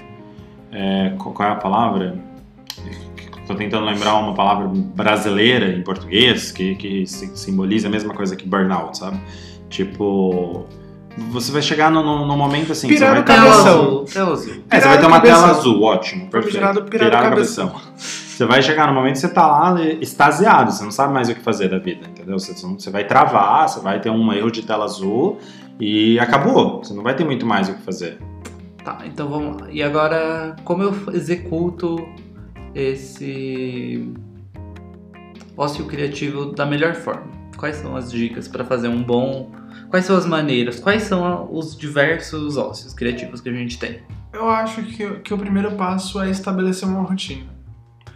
é, 0.71 1.13
qual 1.17 1.47
é 1.49 1.51
a 1.51 1.55
palavra? 1.55 2.17
Tô 3.45 3.55
tentando 3.55 3.85
lembrar 3.85 4.15
uma 4.15 4.33
palavra 4.33 4.67
brasileira 4.67 5.69
em 5.75 5.81
português 5.83 6.51
que, 6.51 6.75
que 6.75 7.05
si- 7.05 7.35
simboliza 7.35 7.87
a 7.87 7.91
mesma 7.91 8.13
coisa 8.13 8.35
que 8.35 8.47
burnout, 8.47 8.97
sabe? 8.97 9.19
Tipo, 9.69 10.65
você 11.29 11.51
vai 11.51 11.61
chegar 11.61 11.91
no, 11.91 12.03
no, 12.03 12.25
no 12.25 12.37
momento 12.37 12.71
assim, 12.71 12.87
Pirar 12.87 13.15
você 13.15 13.21
o 13.21 13.23
vai 13.23 13.35
Tela 13.35 13.45
cabeção. 13.51 13.79
azul, 13.81 14.05
tela 14.05 14.31
azul. 14.33 14.53
é, 14.69 14.79
você 14.79 14.87
vai 14.87 14.99
ter 14.99 15.05
uma 15.07 15.19
tela 15.19 15.47
azul, 15.49 15.81
ótimo, 15.83 16.27
perfeito. 16.29 16.55
Pirado- 16.55 16.83
pirado 16.83 17.05
Pirar 17.09 17.25
o 17.25 17.29
cabeção. 17.29 17.71
Você 17.97 18.45
vai 18.45 18.61
chegar 18.61 18.87
no 18.87 18.93
momento 18.93 19.13
que 19.13 19.19
você 19.19 19.29
tá 19.29 19.45
lá 19.47 19.81
extasiado, 19.83 20.71
você 20.71 20.83
não 20.83 20.91
sabe 20.91 21.13
mais 21.13 21.27
o 21.29 21.35
que 21.35 21.41
fazer 21.41 21.67
da 21.69 21.77
vida, 21.77 22.07
entendeu? 22.07 22.39
Você, 22.39 22.53
você 22.53 22.89
vai 22.89 23.03
travar, 23.05 23.67
você 23.67 23.79
vai 23.81 23.99
ter 23.99 24.09
um 24.09 24.31
erro 24.31 24.49
de 24.49 24.61
tela 24.61 24.85
azul 24.85 25.37
e 25.79 26.17
acabou. 26.19 26.81
Você 26.83 26.93
não 26.93 27.03
vai 27.03 27.13
ter 27.15 27.25
muito 27.25 27.45
mais 27.45 27.67
o 27.67 27.73
que 27.73 27.81
fazer. 27.81 28.17
Tá, 28.83 28.99
então 29.05 29.27
vamos 29.27 29.59
lá. 29.61 29.67
E 29.69 29.83
agora, 29.83 30.55
como 30.63 30.83
eu 30.83 30.93
executo 31.13 31.97
esse 32.73 34.09
ócio 35.57 35.83
criativo 35.85 36.45
da 36.53 36.65
melhor 36.65 36.95
forma? 36.95 37.27
Quais 37.57 37.75
são 37.75 37.95
as 37.97 38.09
dicas 38.09 38.47
para 38.47 38.63
fazer 38.63 38.87
um 38.87 39.03
bom. 39.03 39.51
Quais 39.89 40.05
são 40.05 40.15
as 40.15 40.25
maneiras? 40.25 40.79
Quais 40.79 41.03
são 41.03 41.49
os 41.51 41.75
diversos 41.75 42.57
ócios 42.57 42.93
criativos 42.93 43.41
que 43.41 43.49
a 43.49 43.53
gente 43.53 43.79
tem? 43.79 44.01
Eu 44.31 44.47
acho 44.47 44.83
que, 44.83 45.19
que 45.21 45.33
o 45.33 45.37
primeiro 45.37 45.71
passo 45.71 46.21
é 46.21 46.29
estabelecer 46.29 46.87
uma 46.87 47.01
rotina. 47.01 47.47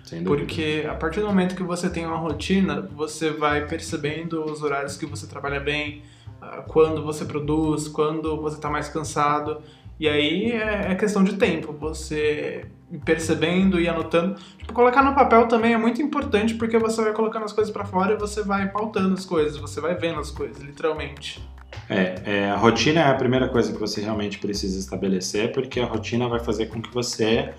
Sem 0.03 0.21
dúvida. 0.21 0.45
Porque 0.45 0.86
a 0.88 0.93
partir 0.93 1.21
do 1.21 1.25
momento 1.25 1.55
que 1.55 1.63
você 1.63 1.89
tem 1.89 2.05
uma 2.05 2.17
rotina, 2.17 2.81
você 2.95 3.31
vai 3.31 3.65
percebendo 3.65 4.43
os 4.45 4.62
horários 4.62 4.95
que 4.95 5.07
você 5.07 5.25
trabalha 5.25 5.59
bem, 5.59 6.03
ah, 6.39 6.63
quando 6.67 7.03
você 7.03 7.25
produz, 7.25 7.88
quando 7.88 8.39
você 8.39 8.57
está 8.57 8.69
mais 8.69 8.88
cansado. 8.88 9.62
E 9.99 10.07
aí 10.07 10.51
é 10.51 10.91
é 10.91 10.95
questão 10.95 11.23
de 11.23 11.38
tempo, 11.38 11.73
você 11.73 12.65
percebendo 13.03 13.79
e 13.79 13.88
anotando. 13.89 14.36
Tipo, 14.59 14.73
colocar 14.73 15.01
no 15.01 15.15
papel 15.15 15.47
também 15.47 15.73
é 15.73 15.77
muito 15.77 16.01
importante 16.03 16.53
porque 16.53 16.77
você 16.77 17.01
vai 17.01 17.13
colocando 17.13 17.45
as 17.45 17.53
coisas 17.53 17.73
para 17.73 17.86
fora 17.86 18.13
e 18.13 18.17
você 18.17 18.43
vai 18.43 18.69
pautando 18.69 19.15
as 19.15 19.25
coisas, 19.25 19.57
você 19.57 19.81
vai 19.81 19.95
vendo 19.95 20.19
as 20.19 20.29
coisas, 20.29 20.62
literalmente. 20.62 21.41
É, 21.89 22.15
é, 22.25 22.49
a 22.49 22.57
rotina 22.57 23.01
é 23.01 23.07
a 23.07 23.13
primeira 23.13 23.47
coisa 23.47 23.71
que 23.71 23.79
você 23.79 24.01
realmente 24.01 24.39
precisa 24.39 24.79
estabelecer, 24.79 25.51
porque 25.51 25.79
a 25.79 25.86
rotina 25.86 26.27
vai 26.27 26.39
fazer 26.39 26.67
com 26.67 26.81
que 26.81 26.93
você 26.93 27.49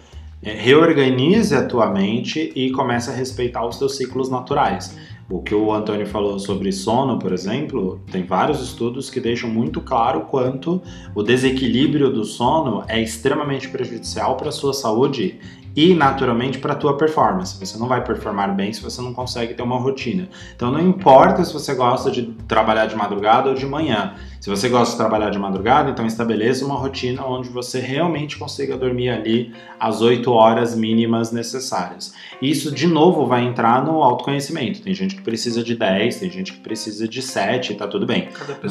é, 0.43 0.53
reorganize 0.53 1.55
a 1.55 1.67
tua 1.67 1.91
mente 1.91 2.53
e 2.55 2.71
comece 2.71 3.11
a 3.11 3.15
respeitar 3.15 3.67
os 3.67 3.79
teus 3.79 3.97
ciclos 3.97 4.29
naturais. 4.29 4.97
O 5.31 5.41
que 5.41 5.55
o 5.55 5.73
Antônio 5.73 6.07
falou 6.07 6.39
sobre 6.39 6.71
sono, 6.71 7.19
por 7.19 7.33
exemplo, 7.33 7.99
tem 8.13 8.25
vários 8.25 8.61
estudos 8.63 9.09
que 9.09 9.19
deixam 9.19 9.49
muito 9.49 9.81
claro 9.81 10.23
quanto 10.23 10.83
o 11.15 11.23
desequilíbrio 11.23 12.11
do 12.11 12.25
sono 12.25 12.85
é 12.89 13.01
extremamente 13.01 13.69
prejudicial 13.69 14.37
para 14.37 14.51
a 14.51 14.53
sua 14.53 14.75
saúde 14.75 15.39
e 15.77 15.95
naturalmente 15.95 16.59
para 16.59 16.73
a 16.73 16.77
tua 16.77 16.97
performance. 16.97 17.59
Você 17.59 17.79
não 17.79 17.89
vai 17.89 18.03
performar 18.03 18.55
bem 18.55 18.73
se 18.73 18.83
você 18.83 19.01
não 19.03 19.13
consegue 19.13 19.55
ter 19.55 19.63
uma 19.63 19.79
rotina. 19.79 20.29
Então 20.55 20.71
não 20.71 20.81
importa 20.81 21.45
se 21.45 21.53
você 21.53 21.75
gosta 21.75 22.11
de 22.11 22.23
trabalhar 22.47 22.87
de 22.87 22.97
madrugada 22.97 23.49
ou 23.49 23.55
de 23.55 23.67
manhã. 23.67 24.15
Se 24.45 24.51
você 24.51 24.69
gosta 24.69 24.93
de 24.93 24.99
trabalhar 24.99 25.31
de 25.31 25.39
madrugada, 25.39 25.91
então 25.91 26.07
estabeleça 26.07 26.67
uma 26.67 26.75
rotina 26.75 27.25
onde 27.25 27.49
você 27.49 27.81
realmente 27.81 28.37
consiga 28.37 28.77
dormir 28.77 29.09
ali 29.09 29.55
as 29.81 30.03
8 30.03 30.31
horas 30.31 30.77
mínimas 30.77 31.33
necessárias. 31.33 32.13
Isso 32.43 32.71
de 32.71 32.87
novo 32.87 33.27
vai 33.27 33.43
entrar 33.43 33.83
no 33.83 34.03
autoconhecimento. 34.03 34.83
Tem 34.83 34.93
gente 34.93 35.17
que 35.17 35.23
precisa 35.23 35.63
de 35.63 35.75
10, 35.75 36.19
tem 36.19 36.31
gente 36.31 36.53
que 36.53 36.59
precisa 36.59 37.09
de 37.09 37.23
7, 37.23 37.75
tá 37.75 37.87
tudo 37.87 38.05
bem. 38.05 38.29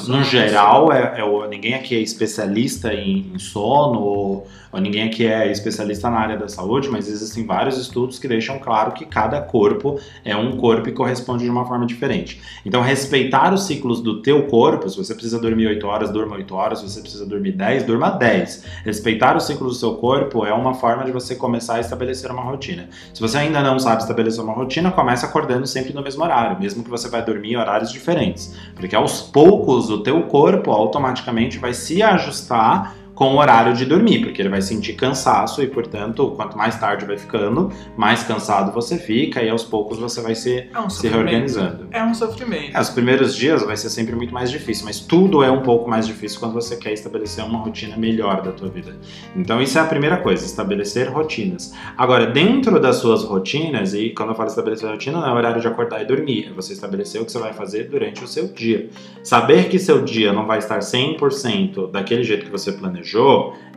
No 0.08 0.24
geral, 0.24 0.94
é, 0.94 1.20
é 1.20 1.48
ninguém 1.48 1.74
aqui 1.74 1.96
é 1.96 2.00
especialista 2.00 2.94
em, 2.94 3.32
em 3.34 3.40
sono, 3.40 4.00
ou, 4.00 4.48
ou 4.72 4.80
ninguém 4.80 5.08
aqui 5.08 5.26
é 5.26 5.52
especialista 5.52 6.08
na 6.08 6.20
área 6.20 6.38
da 6.38 6.48
saúde, 6.48 6.88
mas 6.94 7.10
existem 7.10 7.46
vários 7.46 7.78
estudos 7.78 8.20
que 8.20 8.28
deixam 8.28 8.60
claro 8.60 8.92
que 8.92 9.06
cada 9.06 9.42
corpo 9.42 10.00
é 10.24 10.36
um 10.36 10.56
corpo 10.58 10.88
e 10.88 10.92
corresponde 10.92 11.44
de 11.44 11.50
uma 11.50 11.66
forma 11.66 11.86
diferente. 11.86 12.40
Então, 12.64 12.82
respeitar 12.82 13.52
os 13.54 13.66
ciclos 13.66 14.00
do 14.02 14.22
teu 14.22 14.44
corpo, 14.44 14.88
se 14.88 14.96
você 14.96 15.14
precisa 15.14 15.40
dormir 15.40 15.68
8 15.68 15.88
horas, 15.88 16.12
durma 16.12 16.36
8 16.36 16.56
horas, 16.56 16.80
se 16.80 16.90
você 16.90 17.02
precisa 17.02 17.26
dormir 17.26 17.54
10, 17.54 17.84
durma 17.84 18.12
10. 18.12 18.66
Respeitar 18.86 19.36
os 19.36 19.46
ciclos 19.46 19.74
do 19.74 19.80
seu 19.80 19.96
corpo 19.96 20.46
é 20.46 20.54
uma 20.54 20.76
forma 20.76 21.04
de 21.04 21.12
você 21.12 21.36
começar 21.36 21.76
a 21.76 21.80
estabelecer 21.80 22.32
uma 22.32 22.44
rotina. 22.44 22.88
Se 23.14 23.20
você 23.20 23.40
ainda 23.40 23.62
não 23.62 23.80
sabe 23.80 24.02
estabelecer 24.02 24.44
uma 24.44 24.54
rotina, 24.54 24.92
comece 24.92 25.26
acordando 25.26 25.66
sempre 25.66 25.94
no 25.94 26.04
mesmo 26.04 26.24
horário, 26.24 26.60
mesmo 26.60 26.84
que 26.84 26.90
você 26.90 27.10
vai 27.10 27.26
dormir 27.26 27.54
em 27.54 27.58
horários 27.58 27.92
diferentes. 27.92 28.56
Porque 28.76 28.96
aos 28.96 29.22
poucos 29.22 29.90
o 29.90 30.04
teu 30.04 30.22
corpo 30.24 30.72
automaticamente 30.72 31.58
vai 31.58 31.74
se 31.74 32.04
ajustar 32.04 33.03
com 33.16 33.36
o 33.36 33.38
horário 33.38 33.74
de 33.76 33.86
dormir, 33.86 34.20
porque 34.22 34.42
ele 34.42 34.50
vai 34.50 34.62
sentir 34.62 34.94
cansaço 34.94 35.62
e, 35.62 35.68
portanto, 35.68 36.32
quanto 36.36 36.58
mais 36.58 36.80
tarde 36.80 37.06
vai 37.06 37.18
ficando, 37.18 37.72
mais 37.96 38.24
cansado 38.24 38.72
você 38.72 38.98
fica 38.98 39.42
e 39.42 39.50
aos 39.50 39.64
poucos 39.64 40.00
você 40.00 40.22
vai 40.22 40.36
se, 40.36 40.68
É 40.74 40.80
um 40.80 40.90
se 40.90 41.08
reorganizando. 41.08 41.88
É 41.92 42.04
um 42.04 42.14
sofrimento. 42.14 42.76
É, 42.76 42.82
os 42.82 42.90
primeiros 42.90 43.36
dias 43.36 43.64
vai 43.64 43.78
ser 43.78 43.90
sempre 43.90 44.16
muito 44.16 44.34
mais 44.34 44.50
difícil, 44.50 44.86
mas 44.86 45.00
tudo 45.00 45.44
é 45.44 45.52
um 45.52 45.62
pouco 45.62 45.90
mais 45.90 46.08
difícil 46.08 46.40
quando 46.40 46.54
você 46.54 46.76
quer 46.76 46.94
estabelecer 46.94 47.44
uma 47.46 47.60
rotina 47.60 47.96
melhor 47.98 48.42
da 48.42 48.52
tua 48.52 48.70
vida. 48.70 48.96
Então 49.36 49.62
isso 49.62 49.78
é 49.78 49.82
a 49.82 49.86
primeira 49.86 50.18
coisa, 50.18 50.46
estabelecer 50.46 51.10
rotinas. 51.10 51.74
Agora, 51.98 52.26
dentro 52.26 52.80
das 52.80 52.98
suas 52.98 53.24
rotinas, 53.24 53.94
e 53.94 54.10
quando 54.10 54.30
eu 54.30 54.36
falo 54.36 54.50
estabelecer 54.50 54.90
rotina, 54.90 55.20
não 55.20 55.28
é 55.28 55.34
horário 55.34 55.62
de 55.62 55.68
acordar 55.68 56.02
e 56.02 56.06
dormir, 56.06 56.48
é 56.50 56.54
você 56.54 56.74
estabelecer 56.74 57.22
o 57.22 57.26
que 57.26 57.32
você 57.32 57.40
vai 57.40 57.54
fazer 57.54 57.84
durante 57.90 58.24
o 58.24 58.28
seu 58.28 58.48
dia. 58.48 58.90
Saber 59.24 59.70
que 59.70 59.78
seu 59.78 60.02
dia 60.04 60.34
não 60.34 60.48
vai 60.48 60.58
estar 60.58 60.80
100% 60.80 61.92
daquele 61.92 62.24
jeito 62.24 62.46
que 62.46 62.52
você 62.52 62.72
planejou 62.72 63.03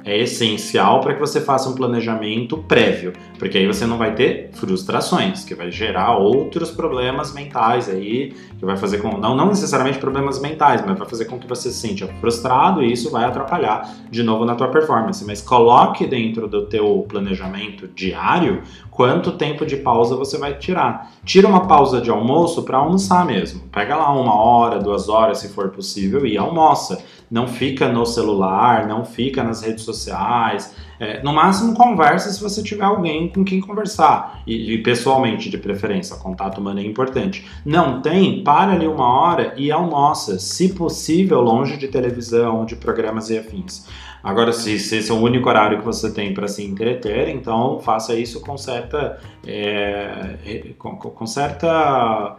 é 0.06 0.16
essencial 0.16 1.00
para 1.00 1.14
que 1.14 1.20
você 1.20 1.40
faça 1.40 1.68
um 1.68 1.74
planejamento 1.74 2.58
prévio, 2.58 3.12
porque 3.40 3.58
aí 3.58 3.66
você 3.66 3.84
não 3.84 3.98
vai 3.98 4.14
ter 4.14 4.50
frustrações, 4.52 5.44
que 5.44 5.52
vai 5.52 5.72
gerar 5.72 6.16
outros 6.16 6.70
problemas 6.70 7.34
mentais 7.34 7.88
aí, 7.88 8.32
que 8.56 8.64
vai 8.64 8.76
fazer 8.76 8.98
com 8.98 9.18
não 9.18 9.34
não 9.34 9.48
necessariamente 9.48 9.98
problemas 9.98 10.40
mentais, 10.40 10.80
mas 10.86 10.96
vai 10.96 11.08
fazer 11.08 11.24
com 11.24 11.40
que 11.40 11.48
você 11.48 11.72
se 11.72 11.88
sinta 11.88 12.06
frustrado 12.20 12.84
e 12.84 12.92
isso 12.92 13.10
vai 13.10 13.24
atrapalhar 13.24 13.92
de 14.08 14.22
novo 14.22 14.44
na 14.44 14.54
tua 14.54 14.68
performance. 14.68 15.24
Mas 15.26 15.42
coloque 15.42 16.06
dentro 16.06 16.46
do 16.46 16.66
teu 16.66 17.04
planejamento 17.08 17.88
diário 17.88 18.62
quanto 18.92 19.32
tempo 19.32 19.66
de 19.66 19.76
pausa 19.76 20.14
você 20.14 20.38
vai 20.38 20.54
tirar. 20.54 21.10
Tira 21.24 21.48
uma 21.48 21.66
pausa 21.66 22.00
de 22.00 22.10
almoço 22.10 22.62
para 22.62 22.78
almoçar 22.78 23.26
mesmo. 23.26 23.62
Pega 23.72 23.96
lá 23.96 24.12
uma 24.12 24.34
hora, 24.34 24.78
duas 24.78 25.08
horas, 25.08 25.38
se 25.38 25.48
for 25.48 25.68
possível, 25.70 26.24
e 26.24 26.38
almoça. 26.38 27.04
Não 27.30 27.48
fica 27.48 27.88
no 27.88 28.06
celular, 28.06 28.86
não 28.86 29.04
fica 29.04 29.42
nas 29.42 29.62
redes 29.62 29.84
sociais. 29.84 30.74
É, 30.98 31.22
no 31.22 31.32
máximo, 31.32 31.74
conversa 31.74 32.30
se 32.30 32.40
você 32.42 32.62
tiver 32.62 32.84
alguém 32.84 33.28
com 33.28 33.44
quem 33.44 33.60
conversar. 33.60 34.40
E, 34.46 34.74
e 34.74 34.78
pessoalmente, 34.82 35.50
de 35.50 35.58
preferência, 35.58 36.16
contato 36.16 36.58
humano 36.58 36.80
é 36.80 36.84
importante. 36.84 37.46
Não 37.64 38.00
tem? 38.00 38.42
Para 38.44 38.72
ali 38.72 38.86
uma 38.86 39.08
hora 39.20 39.54
e 39.56 39.70
almoça. 39.72 40.38
Se 40.38 40.68
possível, 40.72 41.40
longe 41.40 41.76
de 41.76 41.88
televisão, 41.88 42.64
de 42.64 42.76
programas 42.76 43.28
e 43.30 43.38
afins. 43.38 43.86
Agora, 44.22 44.52
se, 44.52 44.78
se 44.78 44.96
esse 44.96 45.10
é 45.10 45.14
o 45.14 45.18
único 45.18 45.48
horário 45.48 45.78
que 45.78 45.84
você 45.84 46.10
tem 46.12 46.34
para 46.34 46.48
se 46.48 46.64
entreter, 46.64 47.28
então 47.28 47.78
faça 47.78 48.14
isso 48.14 48.40
com 48.40 48.56
certa, 48.56 49.20
é, 49.46 50.74
com, 50.78 50.96
com- 50.96 51.26
certa 51.26 52.36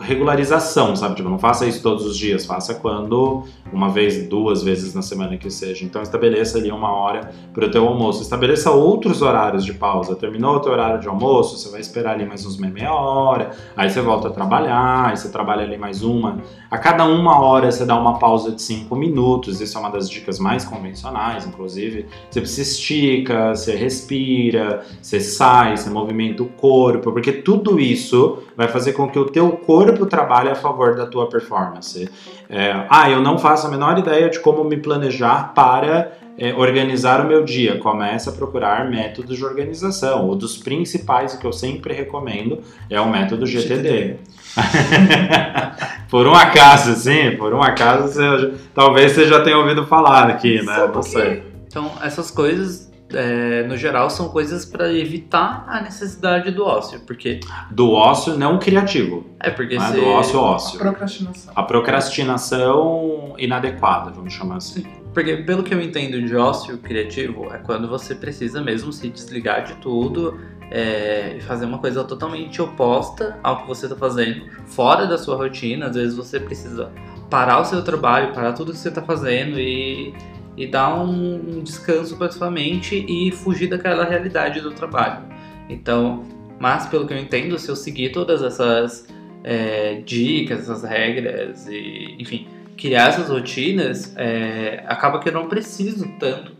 regularização, 0.00 0.94
sabe? 0.96 1.16
Tipo, 1.16 1.28
não 1.28 1.38
faça 1.38 1.66
isso 1.66 1.82
todos 1.82 2.04
os 2.04 2.16
dias, 2.16 2.44
faça 2.44 2.74
quando 2.74 3.44
uma 3.72 3.88
vez, 3.88 4.26
duas 4.28 4.62
vezes 4.62 4.94
na 4.94 5.02
semana 5.02 5.36
que 5.36 5.50
seja. 5.50 5.84
Então 5.84 6.02
estabeleça 6.02 6.58
ali 6.58 6.70
uma 6.70 6.92
hora 6.92 7.30
para 7.52 7.66
o 7.66 7.70
teu 7.70 7.86
almoço. 7.86 8.22
Estabeleça 8.22 8.70
outros 8.70 9.22
horários 9.22 9.64
de 9.64 9.72
pausa. 9.72 10.14
Terminou 10.14 10.56
o 10.56 10.60
teu 10.60 10.72
horário 10.72 11.00
de 11.00 11.08
almoço, 11.08 11.56
você 11.56 11.70
vai 11.70 11.80
esperar 11.80 12.14
ali 12.14 12.26
mais 12.26 12.44
uns 12.46 12.56
meia 12.56 12.94
hora, 12.94 13.50
aí 13.76 13.90
você 13.90 14.00
volta 14.00 14.28
a 14.28 14.30
trabalhar, 14.30 15.10
aí 15.10 15.16
você 15.16 15.30
trabalha 15.30 15.62
ali 15.62 15.76
mais 15.76 16.02
uma. 16.02 16.38
A 16.70 16.78
cada 16.78 17.04
uma 17.04 17.40
hora 17.40 17.70
você 17.70 17.84
dá 17.84 17.98
uma 17.98 18.18
pausa 18.18 18.52
de 18.52 18.62
cinco 18.62 18.96
minutos. 18.96 19.60
Isso 19.60 19.76
é 19.76 19.80
uma 19.80 19.90
das 19.90 20.08
dicas 20.08 20.38
mais 20.38 20.64
convencionais, 20.64 21.46
inclusive. 21.46 22.06
Você 22.30 22.44
se 22.46 22.62
estica, 22.62 23.54
você 23.54 23.74
respira, 23.74 24.84
você 25.00 25.20
sai, 25.20 25.76
você 25.76 25.90
movimenta 25.90 26.42
o 26.42 26.48
corpo, 26.48 27.12
porque 27.12 27.32
tudo 27.32 27.78
isso 27.78 28.38
vai 28.56 28.68
fazer 28.68 28.92
com 28.92 29.08
que 29.08 29.18
o 29.18 29.26
teu 29.26 29.51
corpo 29.56 30.06
trabalhe 30.06 30.48
a 30.48 30.54
favor 30.54 30.94
da 30.94 31.06
tua 31.06 31.28
performance. 31.28 32.08
É, 32.48 32.86
ah, 32.88 33.10
eu 33.10 33.20
não 33.20 33.38
faço 33.38 33.66
a 33.66 33.70
menor 33.70 33.98
ideia 33.98 34.28
de 34.28 34.40
como 34.40 34.62
me 34.64 34.76
planejar 34.76 35.52
para 35.54 36.12
é, 36.36 36.52
organizar 36.54 37.24
o 37.24 37.28
meu 37.28 37.44
dia. 37.44 37.78
Começa 37.78 38.30
a 38.30 38.32
procurar 38.32 38.88
métodos 38.88 39.36
de 39.36 39.44
organização. 39.44 40.28
O 40.28 40.34
dos 40.34 40.56
principais, 40.56 41.34
que 41.34 41.46
eu 41.46 41.52
sempre 41.52 41.94
recomendo, 41.94 42.60
é 42.90 43.00
o 43.00 43.08
método 43.08 43.46
GTD. 43.46 44.16
por 46.10 46.26
um 46.26 46.34
acaso, 46.34 46.94
sim, 46.94 47.36
por 47.36 47.54
um 47.54 47.62
acaso, 47.62 48.12
você, 48.12 48.54
talvez 48.74 49.12
você 49.12 49.26
já 49.26 49.42
tenha 49.42 49.56
ouvido 49.56 49.86
falar 49.86 50.28
aqui, 50.28 50.62
né? 50.62 50.84
Um 50.84 50.92
Não 50.92 51.02
sei. 51.02 51.42
Então, 51.66 51.90
essas 52.02 52.30
coisas, 52.30 52.91
é, 53.14 53.62
no 53.64 53.76
geral, 53.76 54.10
são 54.10 54.28
coisas 54.28 54.64
para 54.64 54.92
evitar 54.92 55.64
a 55.68 55.80
necessidade 55.80 56.50
do 56.50 56.64
ócio. 56.64 57.00
Porque. 57.00 57.40
Do 57.70 57.92
ócio 57.92 58.36
não 58.36 58.58
criativo, 58.58 59.26
É 59.40 59.50
porque 59.50 59.78
né? 59.78 59.86
se. 59.86 60.00
do 60.00 60.06
ócio 60.06 60.38
ócio. 60.38 60.78
Procrastinação. 60.78 61.52
A 61.54 61.62
procrastinação 61.62 63.34
inadequada, 63.38 64.10
vamos 64.10 64.32
chamar 64.32 64.56
assim. 64.56 64.84
Porque, 65.12 65.36
pelo 65.38 65.62
que 65.62 65.74
eu 65.74 65.80
entendo 65.80 66.20
de 66.22 66.34
ócio 66.34 66.78
criativo, 66.78 67.52
é 67.52 67.58
quando 67.58 67.86
você 67.86 68.14
precisa 68.14 68.62
mesmo 68.62 68.92
se 68.92 69.08
desligar 69.08 69.64
de 69.64 69.74
tudo 69.74 70.40
é, 70.70 71.34
e 71.36 71.40
fazer 71.42 71.66
uma 71.66 71.78
coisa 71.78 72.02
totalmente 72.02 72.62
oposta 72.62 73.38
ao 73.42 73.62
que 73.62 73.68
você 73.68 73.86
está 73.86 73.96
fazendo, 73.96 74.46
fora 74.64 75.06
da 75.06 75.18
sua 75.18 75.36
rotina. 75.36 75.86
Às 75.86 75.96
vezes 75.96 76.16
você 76.16 76.40
precisa 76.40 76.90
parar 77.28 77.60
o 77.60 77.64
seu 77.64 77.82
trabalho, 77.82 78.32
parar 78.32 78.52
tudo 78.52 78.72
que 78.72 78.78
você 78.78 78.88
está 78.88 79.02
fazendo 79.02 79.58
e, 79.58 80.14
e 80.56 80.66
dar 80.66 80.94
um, 80.94 81.34
um 81.58 81.62
descanso 81.62 82.16
para 82.16 82.30
sua 82.30 82.50
mente 82.50 83.04
e 83.08 83.30
fugir 83.32 83.68
daquela 83.68 84.04
realidade 84.04 84.60
do 84.60 84.70
trabalho. 84.72 85.22
Então, 85.68 86.24
mas 86.58 86.86
pelo 86.86 87.06
que 87.06 87.14
eu 87.14 87.18
entendo, 87.18 87.58
se 87.58 87.68
eu 87.68 87.76
seguir 87.76 88.10
todas 88.12 88.42
essas 88.42 89.06
é, 89.42 90.02
dicas, 90.04 90.60
essas 90.60 90.82
regras 90.84 91.66
e, 91.68 92.14
enfim, 92.18 92.46
criar 92.76 93.08
essas 93.08 93.28
rotinas, 93.28 94.14
é, 94.16 94.84
acaba 94.86 95.18
que 95.20 95.28
eu 95.28 95.32
não 95.32 95.48
preciso 95.48 96.06
tanto. 96.18 96.52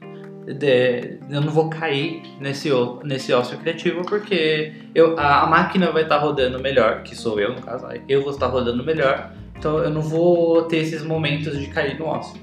de- 0.45 1.19
eu 1.31 1.41
não 1.41 1.51
vou 1.53 1.71
cair 1.71 2.21
nesse, 2.41 2.69
nesse 3.05 3.33
ócio 3.33 3.57
criativo 3.59 4.03
porque 4.05 4.73
eu, 4.93 5.17
a, 5.19 5.43
a 5.43 5.47
máquina 5.47 5.93
vai 5.93 6.03
estar 6.03 6.19
rodando 6.19 6.59
melhor, 6.61 7.05
que 7.05 7.15
sou 7.15 7.39
eu 7.39 7.55
no 7.55 7.63
caso, 7.63 7.87
eu 8.09 8.23
vou 8.23 8.33
estar 8.33 8.49
rodando 8.49 8.83
melhor, 8.85 9.33
então 9.63 9.79
eu 9.79 9.91
não 9.91 10.03
vou 10.03 10.63
ter 10.65 10.79
esses 10.79 11.05
momentos 11.05 11.57
de 11.57 11.69
cair 11.69 11.97
no 11.97 12.07
ócio. 12.07 12.35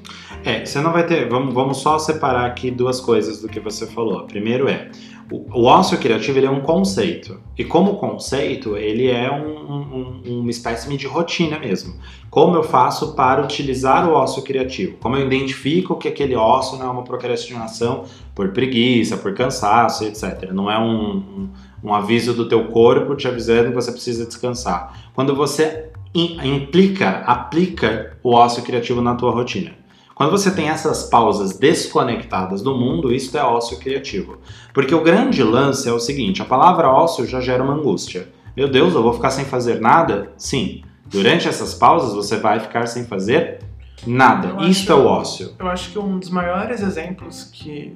É, 0.46 0.66
você 0.66 0.80
não 0.80 0.94
vai 0.94 1.06
ter. 1.06 1.28
Vamos, 1.28 1.54
vamos 1.54 1.78
só 1.80 2.00
separar 2.00 2.46
aqui 2.46 2.72
duas 2.72 3.02
coisas 3.02 3.42
do 3.42 3.50
que 3.50 3.60
você 3.60 3.86
falou. 3.86 4.24
Primeiro 4.24 4.70
é. 4.70 4.90
O, 5.30 5.60
o 5.60 5.66
ócio 5.66 5.98
criativo 5.98 6.40
ele 6.40 6.46
é 6.48 6.50
um 6.50 6.62
conceito. 6.62 7.42
E 7.58 7.66
como 7.66 7.98
conceito, 7.98 8.78
ele 8.78 9.12
é 9.12 9.30
um, 9.30 9.50
um, 9.50 10.22
um- 10.26 10.40
uma 10.40 10.50
espécie 10.50 10.96
de 10.96 11.06
rotina 11.08 11.60
mesmo. 11.60 11.94
Como 12.30 12.56
eu 12.56 12.64
faço 12.64 13.14
para 13.16 13.44
utilizar 13.44 14.10
o 14.10 14.14
ócio 14.14 14.42
criativo? 14.42 14.96
Como 15.02 15.18
eu 15.18 15.26
identifico 15.28 15.98
que 15.98 16.08
aquele 16.08 16.36
ócio 16.36 16.80
não 16.80 16.88
é 16.88 16.90
uma 16.90 17.04
procrastinação 17.04 18.06
por 18.34 18.50
preguiça, 18.54 19.18
por 19.18 19.34
cansaço, 19.34 20.06
etc. 20.06 20.52
Não 20.54 20.72
é 20.72 20.80
um, 20.80 21.18
um, 21.18 21.50
um 21.84 21.94
aviso 21.94 22.34
do 22.34 22.48
teu 22.48 22.68
corpo 22.70 23.14
te 23.14 23.28
avisando 23.28 23.70
que 23.70 23.76
você 23.76 23.92
precisa 23.92 24.26
descansar. 24.26 25.10
Quando 25.14 25.36
você 25.36 25.90
implica, 26.14 27.24
aplica 27.26 28.18
o 28.24 28.34
ócio 28.34 28.64
criativo 28.64 29.02
na 29.02 29.16
tua 29.16 29.32
rotina. 29.32 29.72
Quando 30.16 30.32
você 30.32 30.52
tem 30.52 30.68
essas 30.68 31.04
pausas 31.04 31.58
desconectadas 31.58 32.62
do 32.62 32.76
mundo, 32.76 33.14
isso 33.14 33.38
é 33.38 33.42
ócio 33.42 33.80
criativo. 33.80 34.38
Porque 34.74 34.94
o 34.94 35.02
grande 35.02 35.42
lance 35.42 35.88
é 35.88 35.94
o 35.94 36.00
seguinte: 36.00 36.42
a 36.42 36.46
palavra 36.46 36.90
ócio 36.90 37.26
já 37.26 37.40
gera 37.40 37.64
uma 37.64 37.74
angústia. 37.74 38.28
Meu 38.56 38.68
Deus, 38.68 38.94
eu 38.94 39.02
vou 39.02 39.14
ficar 39.14 39.30
sem 39.30 39.46
fazer 39.46 39.80
nada? 39.80 40.34
Sim. 40.36 40.82
Durante 41.06 41.48
essas 41.48 41.74
pausas 41.74 42.14
você 42.14 42.38
vai 42.38 42.60
ficar 42.60 42.86
sem 42.88 43.06
fazer 43.06 43.60
nada. 44.06 44.50
Eu 44.50 44.68
Isto 44.68 44.92
é 44.92 44.96
o 44.96 45.06
ócio. 45.06 45.56
Eu 45.58 45.70
acho 45.70 45.92
que 45.92 46.00
um 46.00 46.20
dos 46.20 46.30
maiores 46.30 46.82
exemplos 46.82 47.46
que 47.46 47.96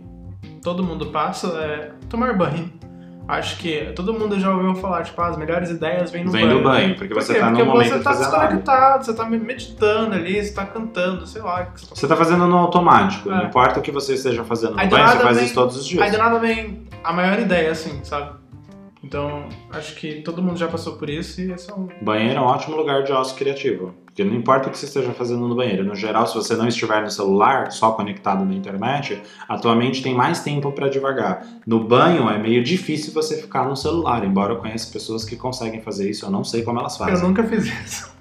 todo 0.61 0.81
mundo 0.81 1.07
passa 1.07 1.47
é 1.47 1.91
tomar 2.09 2.37
banho. 2.37 2.71
Acho 3.25 3.57
que 3.57 3.91
todo 3.95 4.13
mundo 4.13 4.37
já 4.39 4.51
ouviu 4.53 4.75
falar, 4.75 5.03
tipo, 5.03 5.19
ah, 5.21 5.27
as 5.27 5.37
melhores 5.37 5.69
ideias 5.69 6.11
vêm 6.11 6.25
no 6.25 6.31
Vem 6.31 6.45
banho. 6.45 6.57
do 6.57 6.63
banho, 6.63 6.95
porque 6.95 7.13
Por 7.13 7.23
você 7.23 7.35
tá 7.39 7.47
Porque 7.47 7.63
no 7.63 7.69
momento 7.71 7.89
você 7.93 7.99
tá 7.99 8.03
fazer 8.03 8.23
nada. 8.23 8.37
desconectado, 8.37 9.05
você 9.05 9.13
tá 9.13 9.25
meditando 9.29 10.13
ali, 10.15 10.43
você 10.43 10.53
tá 10.53 10.65
cantando, 10.65 11.25
sei 11.25 11.41
lá. 11.41 11.65
que 11.67 11.79
você 11.79 11.85
tá 11.87 11.95
Você 11.95 12.07
tá 12.07 12.15
fazendo 12.17 12.45
no 12.47 12.57
automático. 12.57 13.29
Não 13.29 13.41
É. 13.41 13.45
importa 13.45 13.79
o 13.79 13.81
que 13.81 13.91
você 13.91 14.13
esteja 14.15 14.43
fazendo 14.43 14.73
no 14.73 14.79
Aí 14.81 14.89
banho, 14.89 15.07
você 15.07 15.19
faz 15.19 15.37
vem- 15.37 15.45
isso 15.45 15.53
todos 15.55 15.77
os 15.77 15.85
dias. 15.85 16.01
Aí 16.03 16.11
do 16.11 16.17
nada 16.17 16.37
vem 16.37 16.85
a 17.03 17.13
maior 17.13 17.39
ideia, 17.39 17.71
assim, 17.71 18.01
sabe? 18.03 18.31
Então, 19.01 19.47
acho 19.71 19.95
que 19.95 20.21
todo 20.21 20.41
mundo 20.41 20.57
já 20.57 20.67
passou 20.67 20.93
por 20.97 21.09
isso 21.09 21.39
e 21.41 21.51
esse 21.51 21.69
é 21.71 21.73
um. 21.73 21.87
Banheiro 22.01 22.37
é 22.37 22.41
um 22.41 22.45
ótimo 22.45 22.75
lugar 22.75 23.03
de 23.03 23.11
ócio 23.13 23.35
criativo. 23.37 23.93
Porque 24.13 24.23
não 24.23 24.35
importa 24.35 24.67
o 24.67 24.71
que 24.71 24.77
você 24.77 24.85
esteja 24.85 25.11
fazendo 25.11 25.47
no 25.47 25.55
banheiro. 25.55 25.83
No 25.83 25.95
geral, 25.95 26.27
se 26.27 26.35
você 26.35 26.55
não 26.55 26.67
estiver 26.67 27.01
no 27.01 27.09
celular, 27.09 27.71
só 27.71 27.93
conectado 27.93 28.45
na 28.45 28.53
internet, 28.53 29.19
a 29.49 29.57
tua 29.57 29.75
mente 29.75 30.03
tem 30.03 30.13
mais 30.13 30.41
tempo 30.41 30.71
para 30.71 30.87
devagar. 30.87 31.43
No 31.65 31.83
banho 31.83 32.29
é 32.29 32.37
meio 32.37 32.63
difícil 32.63 33.11
você 33.11 33.41
ficar 33.41 33.67
no 33.67 33.75
celular, 33.75 34.23
embora 34.23 34.53
eu 34.53 34.57
conheça 34.57 34.93
pessoas 34.93 35.25
que 35.25 35.35
conseguem 35.35 35.81
fazer 35.81 36.11
isso, 36.11 36.27
eu 36.27 36.29
não 36.29 36.43
sei 36.43 36.61
como 36.61 36.79
elas 36.79 36.93
Eu 36.99 37.07
fazem. 37.07 37.27
nunca 37.27 37.43
fiz 37.43 37.65
isso. 37.65 38.13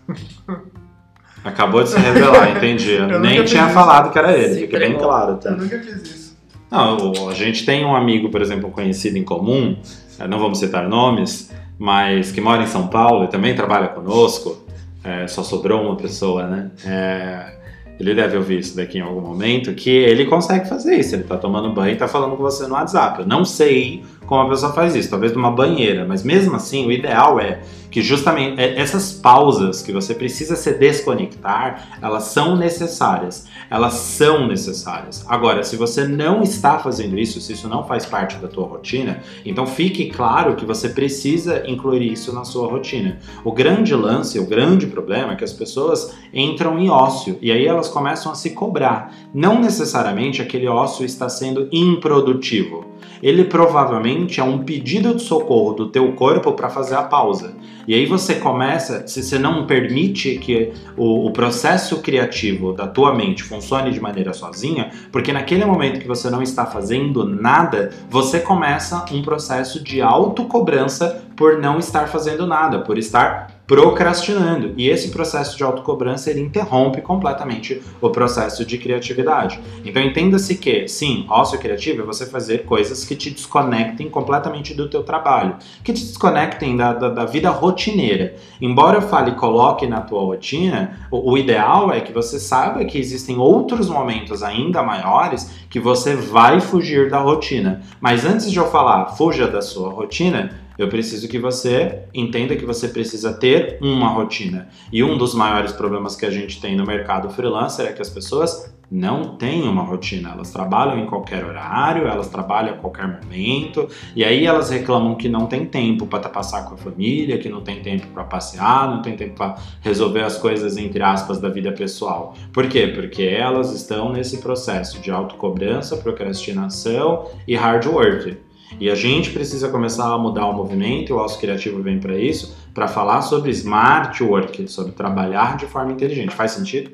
Acabou 1.44 1.82
de 1.82 1.90
se 1.90 1.98
revelar, 1.98 2.56
entendi. 2.56 2.92
Eu 2.96 3.08
Eu 3.10 3.20
Nem 3.20 3.44
tinha 3.44 3.66
fiz 3.66 3.74
falado 3.74 4.10
que 4.10 4.18
era 4.18 4.32
ele, 4.32 4.62
fica 4.62 4.78
bem 4.78 4.96
claro. 4.96 5.36
Tá? 5.36 5.50
Eu 5.50 5.58
nunca 5.58 5.78
fiz 5.78 6.02
isso. 6.04 6.38
Não, 6.70 7.28
a 7.28 7.34
gente 7.34 7.66
tem 7.66 7.84
um 7.84 7.94
amigo, 7.94 8.30
por 8.30 8.40
exemplo, 8.40 8.70
conhecido 8.70 9.18
em 9.18 9.24
comum, 9.24 9.76
eh, 10.18 10.26
não 10.26 10.38
vamos 10.38 10.58
citar 10.58 10.88
nomes, 10.88 11.52
mas 11.78 12.32
que 12.32 12.40
mora 12.40 12.62
em 12.62 12.66
São 12.66 12.86
Paulo 12.86 13.24
e 13.24 13.28
também 13.28 13.54
trabalha 13.54 13.88
conosco. 13.88 14.61
Eh, 15.04 15.26
só 15.26 15.42
sobrou 15.42 15.82
uma 15.82 15.96
pessoa, 15.96 16.46
né? 16.46 16.70
Eh, 16.84 17.52
ele 18.00 18.14
deve 18.14 18.36
ouvir 18.36 18.58
isso 18.58 18.76
daqui 18.76 18.98
em 18.98 19.00
algum 19.00 19.20
momento, 19.20 19.74
que 19.74 19.90
ele 19.90 20.24
consegue 20.24 20.68
fazer 20.68 20.96
isso. 20.96 21.14
Ele 21.14 21.24
tá 21.24 21.36
tomando 21.36 21.72
banho 21.72 21.92
e 21.92 21.96
tá 21.96 22.08
falando 22.08 22.36
com 22.36 22.42
você 22.42 22.66
no 22.66 22.74
WhatsApp. 22.74 23.20
Eu 23.20 23.26
não 23.26 23.44
sei 23.44 24.02
como 24.32 24.46
a 24.46 24.48
pessoa 24.48 24.72
faz 24.72 24.94
isso, 24.94 25.10
talvez 25.10 25.34
numa 25.34 25.50
banheira, 25.50 26.06
mas 26.06 26.22
mesmo 26.22 26.56
assim, 26.56 26.86
o 26.86 26.90
ideal 26.90 27.38
é 27.38 27.60
que 27.90 28.00
justamente 28.00 28.58
é, 28.58 28.80
essas 28.80 29.12
pausas 29.12 29.82
que 29.82 29.92
você 29.92 30.14
precisa 30.14 30.56
se 30.56 30.72
desconectar, 30.72 31.98
elas 32.00 32.24
são 32.24 32.56
necessárias. 32.56 33.46
Elas 33.68 33.92
são 33.92 34.46
necessárias. 34.48 35.22
Agora, 35.28 35.62
se 35.62 35.76
você 35.76 36.08
não 36.08 36.42
está 36.42 36.78
fazendo 36.78 37.18
isso, 37.18 37.42
se 37.42 37.52
isso 37.52 37.68
não 37.68 37.84
faz 37.84 38.06
parte 38.06 38.36
da 38.36 38.48
tua 38.48 38.66
rotina, 38.66 39.20
então 39.44 39.66
fique 39.66 40.06
claro 40.06 40.56
que 40.56 40.64
você 40.64 40.88
precisa 40.88 41.64
incluir 41.68 42.10
isso 42.10 42.34
na 42.34 42.44
sua 42.44 42.66
rotina. 42.66 43.18
O 43.44 43.52
grande 43.52 43.94
lance, 43.94 44.38
o 44.38 44.46
grande 44.46 44.86
problema 44.86 45.34
é 45.34 45.36
que 45.36 45.44
as 45.44 45.52
pessoas 45.52 46.16
entram 46.32 46.78
em 46.78 46.88
ócio 46.88 47.38
e 47.42 47.52
aí 47.52 47.66
elas 47.66 47.88
começam 47.88 48.32
a 48.32 48.34
se 48.34 48.50
cobrar. 48.50 49.14
Não 49.34 49.60
necessariamente 49.60 50.40
aquele 50.40 50.66
ócio 50.66 51.04
está 51.04 51.28
sendo 51.28 51.68
improdutivo 51.70 52.90
ele 53.22 53.44
provavelmente 53.44 54.21
é 54.40 54.44
um 54.44 54.64
pedido 54.64 55.14
de 55.14 55.22
socorro 55.22 55.74
do 55.74 55.88
teu 55.88 56.12
corpo 56.12 56.52
para 56.52 56.68
fazer 56.68 56.94
a 56.94 57.02
pausa. 57.02 57.54
E 57.86 57.94
aí 57.94 58.06
você 58.06 58.36
começa, 58.36 59.06
se 59.08 59.22
você 59.22 59.38
não 59.38 59.66
permite 59.66 60.38
que 60.38 60.72
o, 60.96 61.26
o, 61.26 61.32
processo 61.32 62.00
criativo 62.00 62.72
da 62.72 62.86
tua 62.86 63.14
mente 63.14 63.42
funcione 63.42 63.90
de 63.90 64.00
maneira 64.00 64.32
sozinha, 64.32 64.90
porque 65.10 65.32
naquele 65.32 65.64
momento 65.64 66.00
que 66.00 66.06
você 66.06 66.30
não 66.30 66.42
está 66.42 66.64
fazendo 66.64 67.24
nada, 67.24 67.90
você 68.08 68.38
começa 68.38 69.04
um 69.12 69.22
processo 69.22 69.82
de 69.82 70.00
autocobrança 70.00 71.24
por 71.36 71.58
não 71.58 71.78
estar 71.78 72.06
fazendo 72.06 72.46
nada, 72.46 72.80
por 72.80 72.96
estar 72.96 73.51
procrastinando. 73.66 74.74
E 74.76 74.88
esse 74.88 75.10
processo 75.10 75.56
de 75.56 75.62
autocobrança 75.62 76.30
ele 76.30 76.40
interrompe 76.40 77.00
completamente 77.00 77.80
o 78.00 78.10
processo 78.10 78.64
de 78.64 78.78
criatividade. 78.78 79.60
Então 79.84 80.02
entenda-se 80.02 80.56
que, 80.56 80.88
sim, 80.88 81.26
ócio 81.28 81.58
criativo 81.58 82.02
é 82.02 82.04
você 82.04 82.26
fazer 82.26 82.64
coisas 82.64 83.04
que 83.04 83.14
te 83.14 83.30
desconectem 83.30 84.08
completamente 84.10 84.74
do 84.74 84.88
teu 84.88 85.02
trabalho, 85.02 85.56
que 85.82 85.92
te 85.92 86.04
desconectem 86.04 86.76
da, 86.76 86.92
da, 86.92 87.08
da 87.08 87.24
vida 87.24 87.50
rotineira. 87.50 88.34
Embora 88.60 88.98
eu 88.98 89.02
fale 89.02 89.32
coloque 89.32 89.86
na 89.86 90.00
tua 90.00 90.22
rotina, 90.22 91.06
o, 91.10 91.32
o 91.32 91.38
ideal 91.38 91.92
é 91.92 92.00
que 92.00 92.12
você 92.12 92.38
saiba 92.38 92.84
que 92.84 92.98
existem 92.98 93.38
outros 93.38 93.88
momentos 93.88 94.42
ainda 94.42 94.82
maiores 94.82 95.50
que 95.70 95.80
você 95.80 96.14
vai 96.14 96.60
fugir 96.60 97.08
da 97.08 97.18
rotina. 97.18 97.82
Mas 98.00 98.24
antes 98.24 98.50
de 98.50 98.58
eu 98.58 98.70
falar 98.70 99.16
fuja 99.16 99.46
da 99.48 99.62
sua 99.62 99.90
rotina, 99.90 100.61
eu 100.78 100.88
preciso 100.88 101.28
que 101.28 101.38
você 101.38 102.04
entenda 102.14 102.56
que 102.56 102.64
você 102.64 102.88
precisa 102.88 103.32
ter 103.32 103.78
uma 103.80 104.08
rotina. 104.08 104.68
E 104.92 105.02
um 105.02 105.16
dos 105.16 105.34
maiores 105.34 105.72
problemas 105.72 106.16
que 106.16 106.26
a 106.26 106.30
gente 106.30 106.60
tem 106.60 106.76
no 106.76 106.86
mercado 106.86 107.30
freelancer 107.30 107.86
é 107.86 107.92
que 107.92 108.02
as 108.02 108.10
pessoas 108.10 108.72
não 108.92 109.36
têm 109.36 109.62
uma 109.62 109.82
rotina. 109.82 110.32
Elas 110.32 110.52
trabalham 110.52 110.98
em 110.98 111.06
qualquer 111.06 111.42
horário, 111.42 112.06
elas 112.06 112.28
trabalham 112.28 112.74
a 112.74 112.76
qualquer 112.76 113.08
momento, 113.08 113.88
e 114.14 114.22
aí 114.22 114.44
elas 114.44 114.68
reclamam 114.68 115.14
que 115.14 115.30
não 115.30 115.46
tem 115.46 115.64
tempo 115.64 116.06
para 116.06 116.28
passar 116.28 116.66
com 116.66 116.74
a 116.74 116.76
família, 116.76 117.38
que 117.38 117.48
não 117.48 117.62
tem 117.62 117.80
tempo 117.80 118.06
para 118.08 118.24
passear, 118.24 118.90
não 118.90 119.00
tem 119.00 119.16
tempo 119.16 119.34
para 119.34 119.56
resolver 119.80 120.22
as 120.22 120.36
coisas 120.36 120.76
entre 120.76 121.02
aspas 121.02 121.40
da 121.40 121.48
vida 121.48 121.72
pessoal. 121.72 122.34
Por 122.52 122.68
quê? 122.68 122.86
Porque 122.88 123.22
elas 123.22 123.72
estão 123.72 124.12
nesse 124.12 124.42
processo 124.42 125.00
de 125.00 125.10
autocobrança, 125.10 125.96
procrastinação 125.96 127.30
e 127.48 127.56
hard 127.56 127.86
work. 127.86 128.36
E 128.80 128.90
a 128.90 128.94
gente 128.94 129.30
precisa 129.30 129.68
começar 129.68 130.12
a 130.12 130.18
mudar 130.18 130.46
o 130.46 130.52
movimento, 130.52 131.10
e 131.10 131.12
o 131.12 131.18
Alço 131.18 131.38
Criativo 131.38 131.82
vem 131.82 131.98
para 132.00 132.18
isso, 132.18 132.56
para 132.74 132.88
falar 132.88 133.22
sobre 133.22 133.50
smart 133.50 134.22
work, 134.22 134.66
sobre 134.68 134.92
trabalhar 134.92 135.56
de 135.56 135.66
forma 135.66 135.92
inteligente. 135.92 136.34
Faz 136.34 136.52
sentido? 136.52 136.90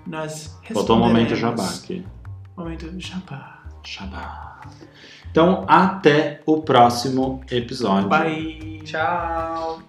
Nós 0.07 0.55
Faltou 0.73 0.97
um 0.97 0.99
momento 0.99 1.35
jabá 1.35 1.67
aqui. 1.69 2.05
Momento 2.55 2.87
jabá. 2.99 3.63
Jabá. 3.83 4.61
Então, 5.33 5.65
até 5.67 6.41
o 6.45 6.61
próximo 6.61 7.41
episódio. 7.49 8.07
Bye. 8.07 8.81
Tchau. 8.85 9.81